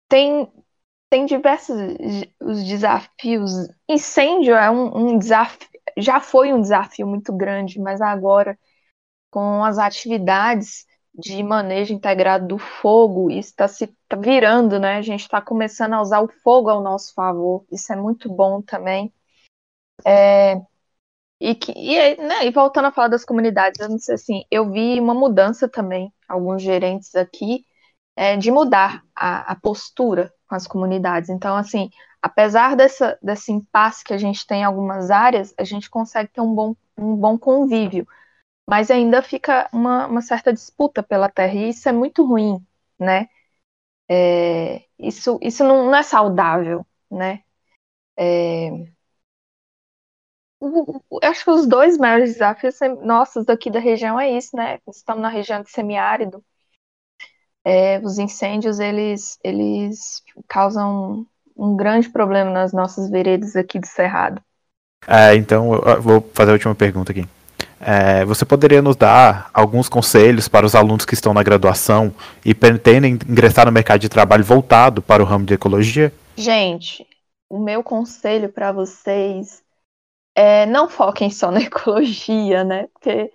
tem, 0.10 0.52
tem 1.10 1.26
diversos 1.26 1.78
os 2.42 2.64
desafios. 2.64 3.52
Incêndio 3.88 4.56
é 4.56 4.70
um, 4.70 5.14
um 5.14 5.18
desafio, 5.18 5.70
já 5.98 6.20
foi 6.20 6.52
um 6.52 6.62
desafio 6.62 7.08
muito 7.08 7.32
grande, 7.36 7.80
mas 7.80 8.02
agora 8.02 8.58
com 9.32 9.64
as 9.64 9.78
atividades 9.78 10.86
de 11.20 11.44
manejo 11.44 11.94
integrado 11.94 12.48
do 12.48 12.58
fogo, 12.58 13.30
isso 13.30 13.50
está 13.50 13.68
se 13.68 13.88
tá 14.08 14.16
virando, 14.16 14.80
né? 14.80 14.98
A 14.98 15.02
gente 15.02 15.22
está 15.22 15.42
começando 15.42 15.94
a 15.94 16.02
usar 16.02 16.22
o 16.22 16.28
fogo 16.44 16.70
ao 16.70 16.82
nosso 16.82 17.14
favor. 17.14 17.66
Isso 17.72 17.92
é 17.92 17.96
muito 17.96 18.30
bom 18.30 18.62
também. 18.62 19.14
É, 20.06 20.62
e, 21.40 21.56
que, 21.56 21.72
e, 21.72 22.18
né, 22.18 22.46
e 22.46 22.52
voltando 22.52 22.86
a 22.86 22.92
falar 22.92 23.08
das 23.10 23.26
comunidades, 23.26 23.80
eu 23.80 23.90
não 23.90 24.00
sei 24.00 24.16
assim, 24.16 24.44
eu 24.52 24.72
vi 24.72 25.00
uma 25.00 25.14
mudança 25.14 25.68
também, 25.70 26.14
alguns 26.28 26.62
gerentes 26.62 27.16
aqui, 27.16 27.66
é, 28.16 28.36
de 28.36 28.52
mudar 28.52 29.04
a, 29.16 29.52
a 29.54 29.56
postura 29.56 30.34
com 30.48 30.56
as 30.56 30.68
comunidades. 30.68 31.30
Então, 31.30 31.56
assim, 31.56 31.90
apesar 32.22 32.76
dessa, 32.76 33.18
desse 33.22 33.52
impasse 33.52 34.04
que 34.04 34.14
a 34.14 34.18
gente 34.18 34.46
tem 34.46 34.62
em 34.62 34.66
algumas 34.66 35.10
áreas, 35.10 35.54
a 35.58 35.64
gente 35.64 35.90
consegue 35.90 36.30
ter 36.32 36.42
um 36.42 36.54
bom, 36.54 36.76
um 36.98 37.16
bom 37.16 37.38
convívio. 37.38 38.08
Mas 38.70 38.92
ainda 38.92 39.24
fica 39.24 39.68
uma, 39.74 40.06
uma 40.08 40.22
certa 40.22 40.54
disputa 40.54 41.02
pela 41.02 41.28
terra, 41.28 41.56
e 41.56 41.70
isso 41.70 41.90
é 41.90 41.92
muito 41.92 42.24
ruim, 42.24 42.64
né? 43.00 43.28
É, 44.08 44.84
isso 45.00 45.40
isso 45.42 45.64
não, 45.64 45.86
não, 45.86 45.96
é 45.96 46.04
saudável, 46.04 46.86
né? 47.10 47.42
É, 48.18 48.70
eu 50.62 51.02
acho 51.24 51.44
que 51.44 51.52
os 51.52 51.66
dois 51.68 51.98
maiores 51.98 52.34
desafios 52.34 52.76
nossos 53.02 53.46
daqui 53.46 53.72
da 53.72 53.80
região 53.80 54.20
é 54.20 54.30
isso, 54.32 54.56
né? 54.56 54.80
Estamos 54.88 55.24
na 55.24 55.30
região 55.30 55.64
de 55.64 55.72
semiárido, 55.72 56.44
é, 57.66 58.00
os 58.00 58.20
incêndios 58.20 58.80
eles, 58.80 59.40
eles 59.44 60.22
causam 60.48 61.26
um 61.58 61.76
grande 61.76 62.10
problema 62.10 62.52
nas 62.52 62.72
nossas 62.72 63.10
veredas 63.10 63.56
aqui 63.56 63.80
do 63.80 63.88
Cerrado. 63.88 64.42
É, 65.08 65.36
então, 65.36 65.74
eu 65.74 66.02
vou 66.02 66.22
fazer 66.34 66.52
a 66.52 66.54
última 66.54 66.76
pergunta 66.76 67.12
aqui. 67.12 67.28
É, 67.80 68.26
você 68.26 68.46
poderia 68.46 68.82
nos 68.82 68.96
dar 68.96 69.50
alguns 69.54 69.88
conselhos 69.88 70.48
para 70.48 70.66
os 70.66 70.76
alunos 70.76 71.06
que 71.06 71.14
estão 71.14 71.34
na 71.34 71.42
graduação 71.42 72.14
e 72.44 72.54
pretendem 72.54 73.14
ingressar 73.14 73.66
no 73.66 73.72
mercado 73.72 74.02
de 74.02 74.10
trabalho 74.10 74.44
voltado 74.44 75.02
para 75.02 75.24
o 75.24 75.26
ramo 75.26 75.46
de 75.46 75.54
ecologia? 75.54 76.12
Gente, 76.38 77.08
o 77.50 77.58
meu 77.58 77.82
conselho 77.84 78.52
para 78.52 78.72
vocês 78.72 79.64
é 80.36 80.66
não 80.66 80.90
foquem 80.90 81.30
só 81.30 81.52
na 81.52 81.62
ecologia, 81.64 82.64
né? 82.64 82.88
Porque 82.94 83.32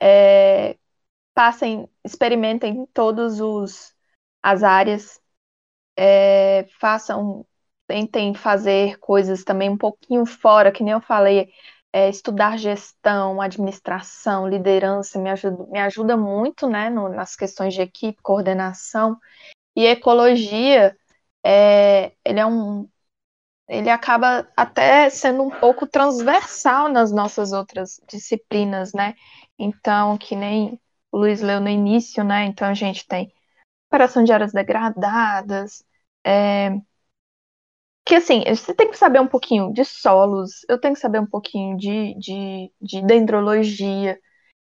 é, 0.00 0.76
passem, 1.34 1.88
experimentem 2.04 2.86
todos 2.92 3.40
os 3.40 3.94
as 4.42 4.62
áreas, 4.62 5.20
é, 5.96 6.66
façam, 6.78 7.44
tentem 7.86 8.34
fazer 8.34 8.98
coisas 8.98 9.44
também 9.44 9.68
um 9.68 9.76
pouquinho 9.76 10.24
fora, 10.24 10.72
que 10.72 10.82
nem 10.82 10.94
eu 10.94 11.00
falei, 11.00 11.52
é, 11.92 12.08
estudar 12.08 12.58
gestão, 12.58 13.40
administração, 13.40 14.48
liderança 14.48 15.18
me 15.18 15.30
ajuda, 15.30 15.66
me 15.66 15.78
ajuda 15.80 16.16
muito, 16.16 16.68
né, 16.68 16.88
no, 16.90 17.08
nas 17.08 17.34
questões 17.36 17.74
de 17.74 17.82
equipe, 17.82 18.22
coordenação 18.22 19.18
e 19.76 19.86
ecologia. 19.86 20.96
É, 21.44 22.12
ele 22.24 22.40
é 22.40 22.46
um 22.46 22.88
ele 23.68 23.88
acaba 23.88 24.48
até 24.56 25.08
sendo 25.10 25.44
um 25.44 25.50
pouco 25.50 25.86
transversal 25.86 26.88
nas 26.88 27.12
nossas 27.12 27.52
outras 27.52 28.00
disciplinas, 28.08 28.92
né? 28.92 29.14
Então, 29.56 30.18
que 30.18 30.34
nem 30.34 30.80
o 31.12 31.18
Luiz 31.18 31.40
leu 31.40 31.60
no 31.60 31.68
início, 31.68 32.24
né? 32.24 32.44
Então 32.46 32.66
a 32.68 32.74
gente 32.74 33.06
tem 33.06 33.32
operação 33.88 34.24
de 34.24 34.32
áreas 34.32 34.52
degradadas, 34.52 35.84
é, 36.24 36.70
que 38.04 38.14
assim, 38.14 38.42
você 38.46 38.74
tem 38.74 38.90
que 38.90 38.98
saber 38.98 39.20
um 39.20 39.26
pouquinho 39.26 39.72
de 39.72 39.84
solos, 39.84 40.64
eu 40.68 40.80
tenho 40.80 40.94
que 40.94 41.00
saber 41.00 41.20
um 41.20 41.26
pouquinho 41.26 41.76
de, 41.76 42.14
de, 42.18 42.72
de 42.80 43.02
dendrologia, 43.02 44.18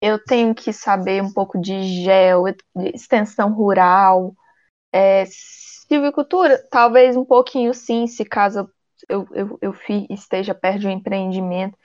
eu 0.02 0.24
tenho 0.24 0.54
que 0.56 0.74
saber 0.74 1.22
um 1.22 1.32
pouco 1.32 1.60
de 1.60 2.04
gel, 2.04 2.46
de 2.76 2.90
extensão 2.94 3.54
rural, 3.54 4.34
é, 4.92 5.26
silvicultura, 5.28 6.58
talvez 6.72 7.16
um 7.16 7.26
pouquinho 7.26 7.74
sim, 7.74 8.08
se 8.08 8.26
caso 8.26 8.70
eu, 9.08 9.28
eu, 9.32 9.60
eu 9.62 9.76
esteja 10.10 10.54
perto 10.56 10.80
de 10.80 10.88
um 10.88 10.92
empreendimento. 10.92 11.78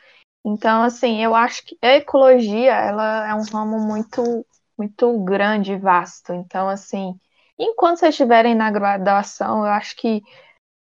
Então, 0.44 0.82
assim, 0.82 1.22
eu 1.22 1.34
acho 1.34 1.64
que 1.64 1.76
a 1.82 1.96
ecologia, 1.96 2.72
ela 2.72 3.28
é 3.28 3.34
um 3.34 3.42
ramo 3.42 3.80
muito, 3.80 4.46
muito 4.78 5.24
grande 5.24 5.72
e 5.72 5.78
vasto. 5.78 6.32
Então, 6.32 6.68
assim, 6.68 7.18
enquanto 7.58 7.98
vocês 7.98 8.14
estiverem 8.14 8.54
na 8.54 8.70
graduação, 8.70 9.66
eu 9.66 9.72
acho 9.72 9.96
que 9.96 10.22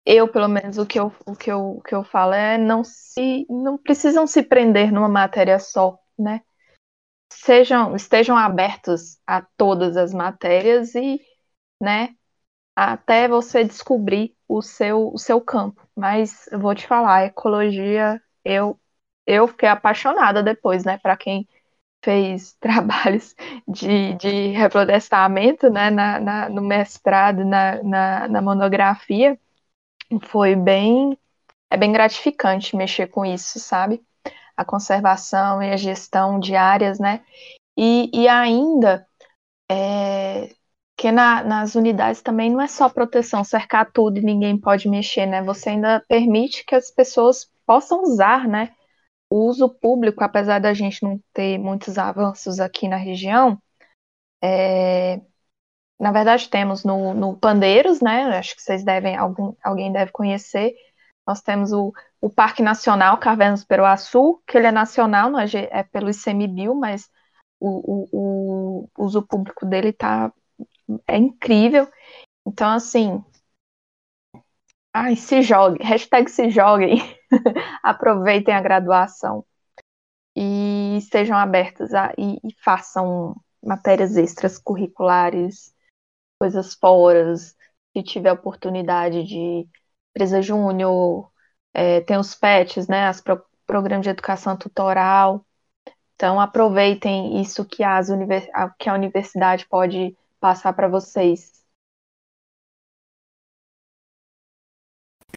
eu, 0.05 0.27
pelo 0.27 0.47
menos, 0.47 0.77
o 0.77 0.85
que 0.85 0.99
eu, 0.99 1.13
o 1.25 1.35
que 1.35 1.51
eu, 1.51 1.77
o 1.77 1.81
que 1.81 1.93
eu 1.93 2.03
falo 2.03 2.33
é 2.33 2.57
não 2.57 2.83
se, 2.83 3.45
não 3.49 3.77
precisam 3.77 4.25
se 4.27 4.43
prender 4.43 4.91
numa 4.91 5.09
matéria 5.09 5.59
só, 5.59 5.99
né? 6.17 6.41
Sejam, 7.33 7.95
estejam 7.95 8.37
abertos 8.37 9.19
a 9.25 9.41
todas 9.57 9.97
as 9.97 10.13
matérias 10.13 10.95
e, 10.95 11.21
né, 11.81 12.15
até 12.75 13.27
você 13.27 13.63
descobrir 13.63 14.35
o 14.47 14.61
seu, 14.61 15.11
o 15.13 15.17
seu 15.17 15.41
campo. 15.41 15.87
Mas 15.95 16.47
eu 16.51 16.59
vou 16.59 16.75
te 16.75 16.87
falar, 16.87 17.25
ecologia, 17.25 18.21
eu, 18.45 18.79
eu 19.25 19.47
fiquei 19.47 19.69
apaixonada 19.69 20.43
depois, 20.43 20.83
né? 20.85 20.97
Para 20.97 21.17
quem 21.17 21.47
fez 22.03 22.53
trabalhos 22.61 23.35
de, 23.67 24.15
de 24.15 24.47
reflorestamento, 24.49 25.69
né? 25.69 25.89
Na, 25.89 26.19
na, 26.19 26.49
no 26.49 26.61
mestrado, 26.61 27.45
na, 27.45 27.81
na, 27.83 28.27
na 28.27 28.41
monografia, 28.41 29.39
foi 30.19 30.55
bem. 30.55 31.17
É 31.69 31.77
bem 31.77 31.91
gratificante 31.91 32.75
mexer 32.75 33.07
com 33.07 33.25
isso, 33.25 33.59
sabe? 33.59 34.03
A 34.57 34.65
conservação 34.65 35.61
e 35.63 35.71
a 35.71 35.77
gestão 35.77 36.39
de 36.39 36.55
áreas, 36.55 36.99
né? 36.99 37.23
E, 37.77 38.09
e 38.13 38.27
ainda 38.27 39.07
é, 39.71 40.49
porque 41.01 41.11
na, 41.11 41.43
nas 41.43 41.73
unidades 41.73 42.21
também 42.21 42.51
não 42.51 42.61
é 42.61 42.67
só 42.67 42.87
proteção, 42.87 43.43
cercar 43.43 43.91
tudo 43.91 44.19
e 44.19 44.21
ninguém 44.21 44.55
pode 44.55 44.87
mexer, 44.87 45.25
né? 45.25 45.41
Você 45.41 45.69
ainda 45.69 45.99
permite 46.07 46.63
que 46.63 46.75
as 46.75 46.91
pessoas 46.91 47.49
possam 47.65 48.03
usar, 48.03 48.47
né? 48.47 48.71
O 49.27 49.47
uso 49.47 49.67
público, 49.67 50.23
apesar 50.23 50.59
da 50.59 50.75
gente 50.75 51.01
não 51.01 51.19
ter 51.33 51.57
muitos 51.57 51.97
avanços 51.97 52.59
aqui 52.59 52.87
na 52.87 52.97
região, 52.97 53.57
é... 54.43 55.21
na 56.01 56.11
verdade 56.11 56.49
temos 56.49 56.83
no, 56.83 57.13
no 57.13 57.37
Pandeiros, 57.37 58.01
né? 58.01 58.23
Acho 58.35 58.55
que 58.55 58.61
vocês 58.63 58.83
devem, 58.83 59.15
algum, 59.15 59.53
alguém 59.63 59.93
deve 59.93 60.11
conhecer. 60.11 60.73
Nós 61.27 61.41
temos 61.41 61.71
o, 61.71 61.93
o 62.19 62.27
Parque 62.27 62.63
Nacional 62.63 63.19
Cavernas 63.19 63.61
do 63.61 63.67
Peruaçu, 63.67 64.41
que 64.47 64.57
ele 64.57 64.65
é 64.65 64.71
nacional, 64.71 65.29
não 65.29 65.39
é, 65.39 65.45
é 65.69 65.83
pelo 65.83 66.09
ICMBio, 66.09 66.73
mas 66.73 67.07
o, 67.59 68.07
o, 68.11 68.89
o 68.97 69.05
uso 69.05 69.21
público 69.21 69.63
dele 69.63 69.89
está 69.89 70.33
é 71.07 71.17
incrível. 71.17 71.87
Então, 72.47 72.71
assim. 72.71 73.23
Ai, 74.91 75.15
se 75.15 75.43
jogue. 75.43 75.83
Hashtag 75.83 76.31
se 76.31 76.49
joguem. 76.49 76.97
Aproveitem 77.83 78.55
a 78.55 78.61
graduação. 78.61 79.45
E 80.35 80.97
estejam 80.97 81.37
abertos 81.37 81.93
a, 81.93 82.11
e, 82.17 82.37
e 82.43 82.55
façam 82.63 83.35
matérias 83.63 84.17
extras 84.17 84.57
curriculares, 84.57 85.71
coisas 86.41 86.73
fora. 86.73 87.35
Se 87.35 88.01
tiver 88.03 88.31
oportunidade 88.31 89.23
de 89.23 89.67
empresa 90.09 90.41
júnior, 90.41 91.29
é, 91.71 92.01
tem 92.01 92.17
os 92.17 92.33
PETs, 92.33 92.87
né? 92.87 93.05
As 93.05 93.21
pro, 93.21 93.39
programas 93.67 94.03
de 94.05 94.09
educação 94.09 94.57
tutoral. 94.57 95.45
Então 96.15 96.39
aproveitem 96.39 97.39
isso 97.39 97.63
que, 97.63 97.83
as 97.83 98.09
univers, 98.09 98.47
que 98.79 98.89
a 98.89 98.95
universidade 98.95 99.67
pode 99.67 100.17
passar 100.39 100.73
para 100.73 100.87
vocês. 100.87 101.61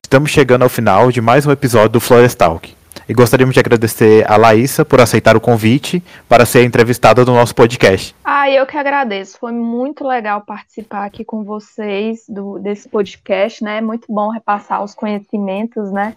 Estamos 0.03 0.31
chegando 0.31 0.63
ao 0.63 0.71
final 0.71 1.13
de 1.13 1.21
mais 1.21 1.47
um 1.47 1.51
episódio 1.51 1.91
do 1.91 2.01
Florestalk. 2.01 2.75
E 3.09 3.15
gostaríamos 3.15 3.55
de 3.55 3.61
agradecer 3.61 4.31
a 4.31 4.37
Laísa 4.37 4.85
por 4.85 5.01
aceitar 5.01 5.37
o 5.37 5.41
convite 5.41 6.03
para 6.29 6.47
ser 6.47 6.65
entrevistada 6.65 7.25
no 7.25 7.35
nosso 7.35 7.55
podcast. 7.55 8.15
Ah, 8.25 8.51
eu 8.51 8.67
que 8.67 8.77
agradeço. 8.77 9.39
Foi 9.39 9.53
muito 9.53 10.07
legal 10.07 10.43
participar 10.43 11.05
aqui 11.05 11.25
com 11.25 11.45
vocês 11.45 12.25
do, 12.29 12.59
desse 12.59 12.89
podcast, 12.89 13.63
né? 13.63 13.79
É 13.79 13.81
muito 13.81 14.07
bom 14.13 14.31
repassar 14.31 14.83
os 14.83 14.95
conhecimentos, 14.95 15.93
né? 15.93 16.17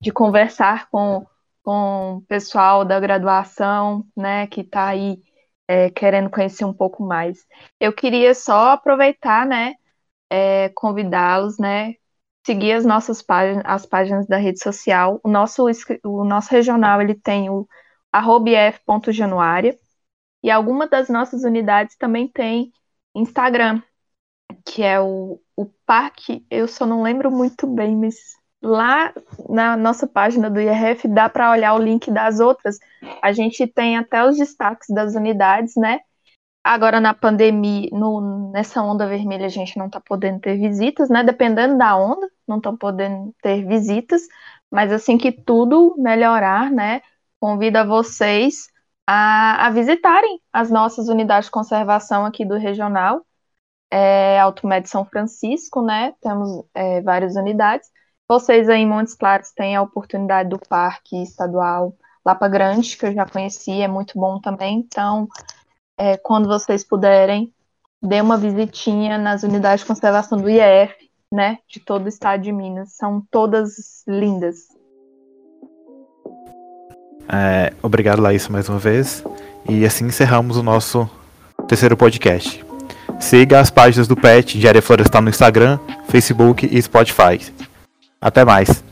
De 0.00 0.12
conversar 0.12 0.88
com, 0.90 1.26
com 1.62 2.16
o 2.16 2.22
pessoal 2.22 2.84
da 2.84 3.00
graduação, 3.00 4.04
né? 4.16 4.46
Que 4.46 4.60
está 4.60 4.86
aí 4.86 5.18
é, 5.68 5.90
querendo 5.90 6.30
conhecer 6.30 6.64
um 6.64 6.72
pouco 6.72 7.02
mais. 7.04 7.46
Eu 7.78 7.92
queria 7.92 8.34
só 8.34 8.70
aproveitar, 8.70 9.46
né, 9.46 9.74
é, 10.30 10.70
convidá-los, 10.70 11.58
né, 11.58 11.94
seguir 12.44 12.72
as 12.72 12.84
nossas 12.84 13.22
páginas, 13.22 13.62
as 13.66 13.86
páginas 13.86 14.26
da 14.26 14.36
rede 14.36 14.62
social. 14.62 15.20
O 15.24 15.28
nosso, 15.28 15.64
o 16.04 16.24
nosso 16.24 16.50
regional 16.50 17.00
ele 17.00 17.14
tem 17.14 17.50
o 17.50 17.66
@f.januária 18.12 19.76
e 20.42 20.50
alguma 20.50 20.86
das 20.86 21.08
nossas 21.08 21.42
unidades 21.44 21.96
também 21.96 22.28
tem 22.28 22.72
Instagram, 23.14 23.82
que 24.64 24.82
é 24.82 25.00
o, 25.00 25.40
o 25.56 25.66
parque. 25.86 26.46
Eu 26.50 26.68
só 26.68 26.86
não 26.86 27.02
lembro 27.02 27.30
muito 27.30 27.66
bem, 27.66 27.96
mas 27.96 28.16
lá 28.62 29.12
na 29.48 29.76
nossa 29.76 30.06
página 30.06 30.50
do 30.50 30.60
IRF 30.60 31.08
dá 31.08 31.28
para 31.28 31.50
olhar 31.50 31.74
o 31.74 31.82
link 31.82 32.10
das 32.10 32.40
outras. 32.40 32.78
A 33.22 33.32
gente 33.32 33.66
tem 33.66 33.96
até 33.96 34.24
os 34.24 34.36
destaques 34.36 34.88
das 34.94 35.14
unidades, 35.14 35.74
né? 35.76 36.00
Agora 36.62 37.00
na 37.00 37.14
pandemia, 37.14 37.88
no, 37.92 38.50
nessa 38.52 38.82
onda 38.82 39.06
vermelha, 39.06 39.46
a 39.46 39.48
gente 39.48 39.78
não 39.78 39.86
está 39.86 40.00
podendo 40.00 40.40
ter 40.40 40.58
visitas, 40.58 41.08
né? 41.08 41.22
Dependendo 41.24 41.78
da 41.78 41.96
onda, 41.96 42.28
não 42.46 42.58
estão 42.58 42.76
podendo 42.76 43.34
ter 43.42 43.64
visitas, 43.66 44.22
mas 44.70 44.92
assim 44.92 45.16
que 45.16 45.32
tudo 45.32 45.94
melhorar, 45.96 46.70
né? 46.70 47.00
Convido 47.40 47.78
a 47.78 47.84
vocês 47.84 48.68
a, 49.06 49.66
a 49.66 49.70
visitarem 49.70 50.40
as 50.52 50.70
nossas 50.70 51.08
unidades 51.08 51.46
de 51.46 51.52
conservação 51.52 52.26
aqui 52.26 52.44
do 52.44 52.56
regional. 52.58 53.24
É, 53.90 54.38
Alto 54.38 54.66
Médio 54.66 54.90
São 54.90 55.04
Francisco, 55.06 55.80
né? 55.82 56.12
Temos 56.20 56.64
é, 56.74 57.00
várias 57.00 57.36
unidades. 57.36 57.88
Vocês 58.28 58.68
aí 58.68 58.82
em 58.82 58.86
Montes 58.86 59.14
Claros 59.14 59.50
têm 59.52 59.74
a 59.74 59.82
oportunidade 59.82 60.50
do 60.50 60.58
Parque 60.58 61.22
Estadual 61.22 61.96
Lapa 62.24 62.46
Grande, 62.46 62.94
que 62.94 63.06
eu 63.06 63.14
já 63.14 63.24
conheci, 63.24 63.80
é 63.80 63.88
muito 63.88 64.18
bom 64.18 64.38
também. 64.38 64.80
Então, 64.80 65.26
é, 65.98 66.16
quando 66.16 66.46
vocês 66.46 66.84
puderem, 66.84 67.52
dê 68.00 68.20
uma 68.20 68.38
visitinha 68.38 69.18
nas 69.18 69.42
unidades 69.42 69.80
de 69.80 69.86
conservação 69.86 70.38
do 70.38 70.48
IEF, 70.48 70.94
né, 71.30 71.58
de 71.68 71.80
todo 71.80 72.06
o 72.06 72.08
estado 72.08 72.42
de 72.42 72.52
Minas. 72.52 72.92
São 72.92 73.22
todas 73.30 74.04
lindas. 74.06 74.68
É, 77.28 77.74
obrigado, 77.82 78.22
Laís, 78.22 78.48
mais 78.48 78.68
uma 78.68 78.78
vez. 78.78 79.22
E 79.68 79.84
assim 79.84 80.06
encerramos 80.06 80.56
o 80.56 80.62
nosso 80.62 81.10
terceiro 81.66 81.96
podcast. 81.96 82.64
Siga 83.20 83.60
as 83.60 83.70
páginas 83.70 84.06
do 84.06 84.16
PET 84.16 84.58
de 84.58 84.68
Área 84.68 84.80
Florestal 84.80 85.20
no 85.20 85.28
Instagram, 85.28 85.78
Facebook 86.06 86.66
e 86.70 86.80
Spotify. 86.80 87.52
Até 88.20 88.44
mais. 88.44 88.82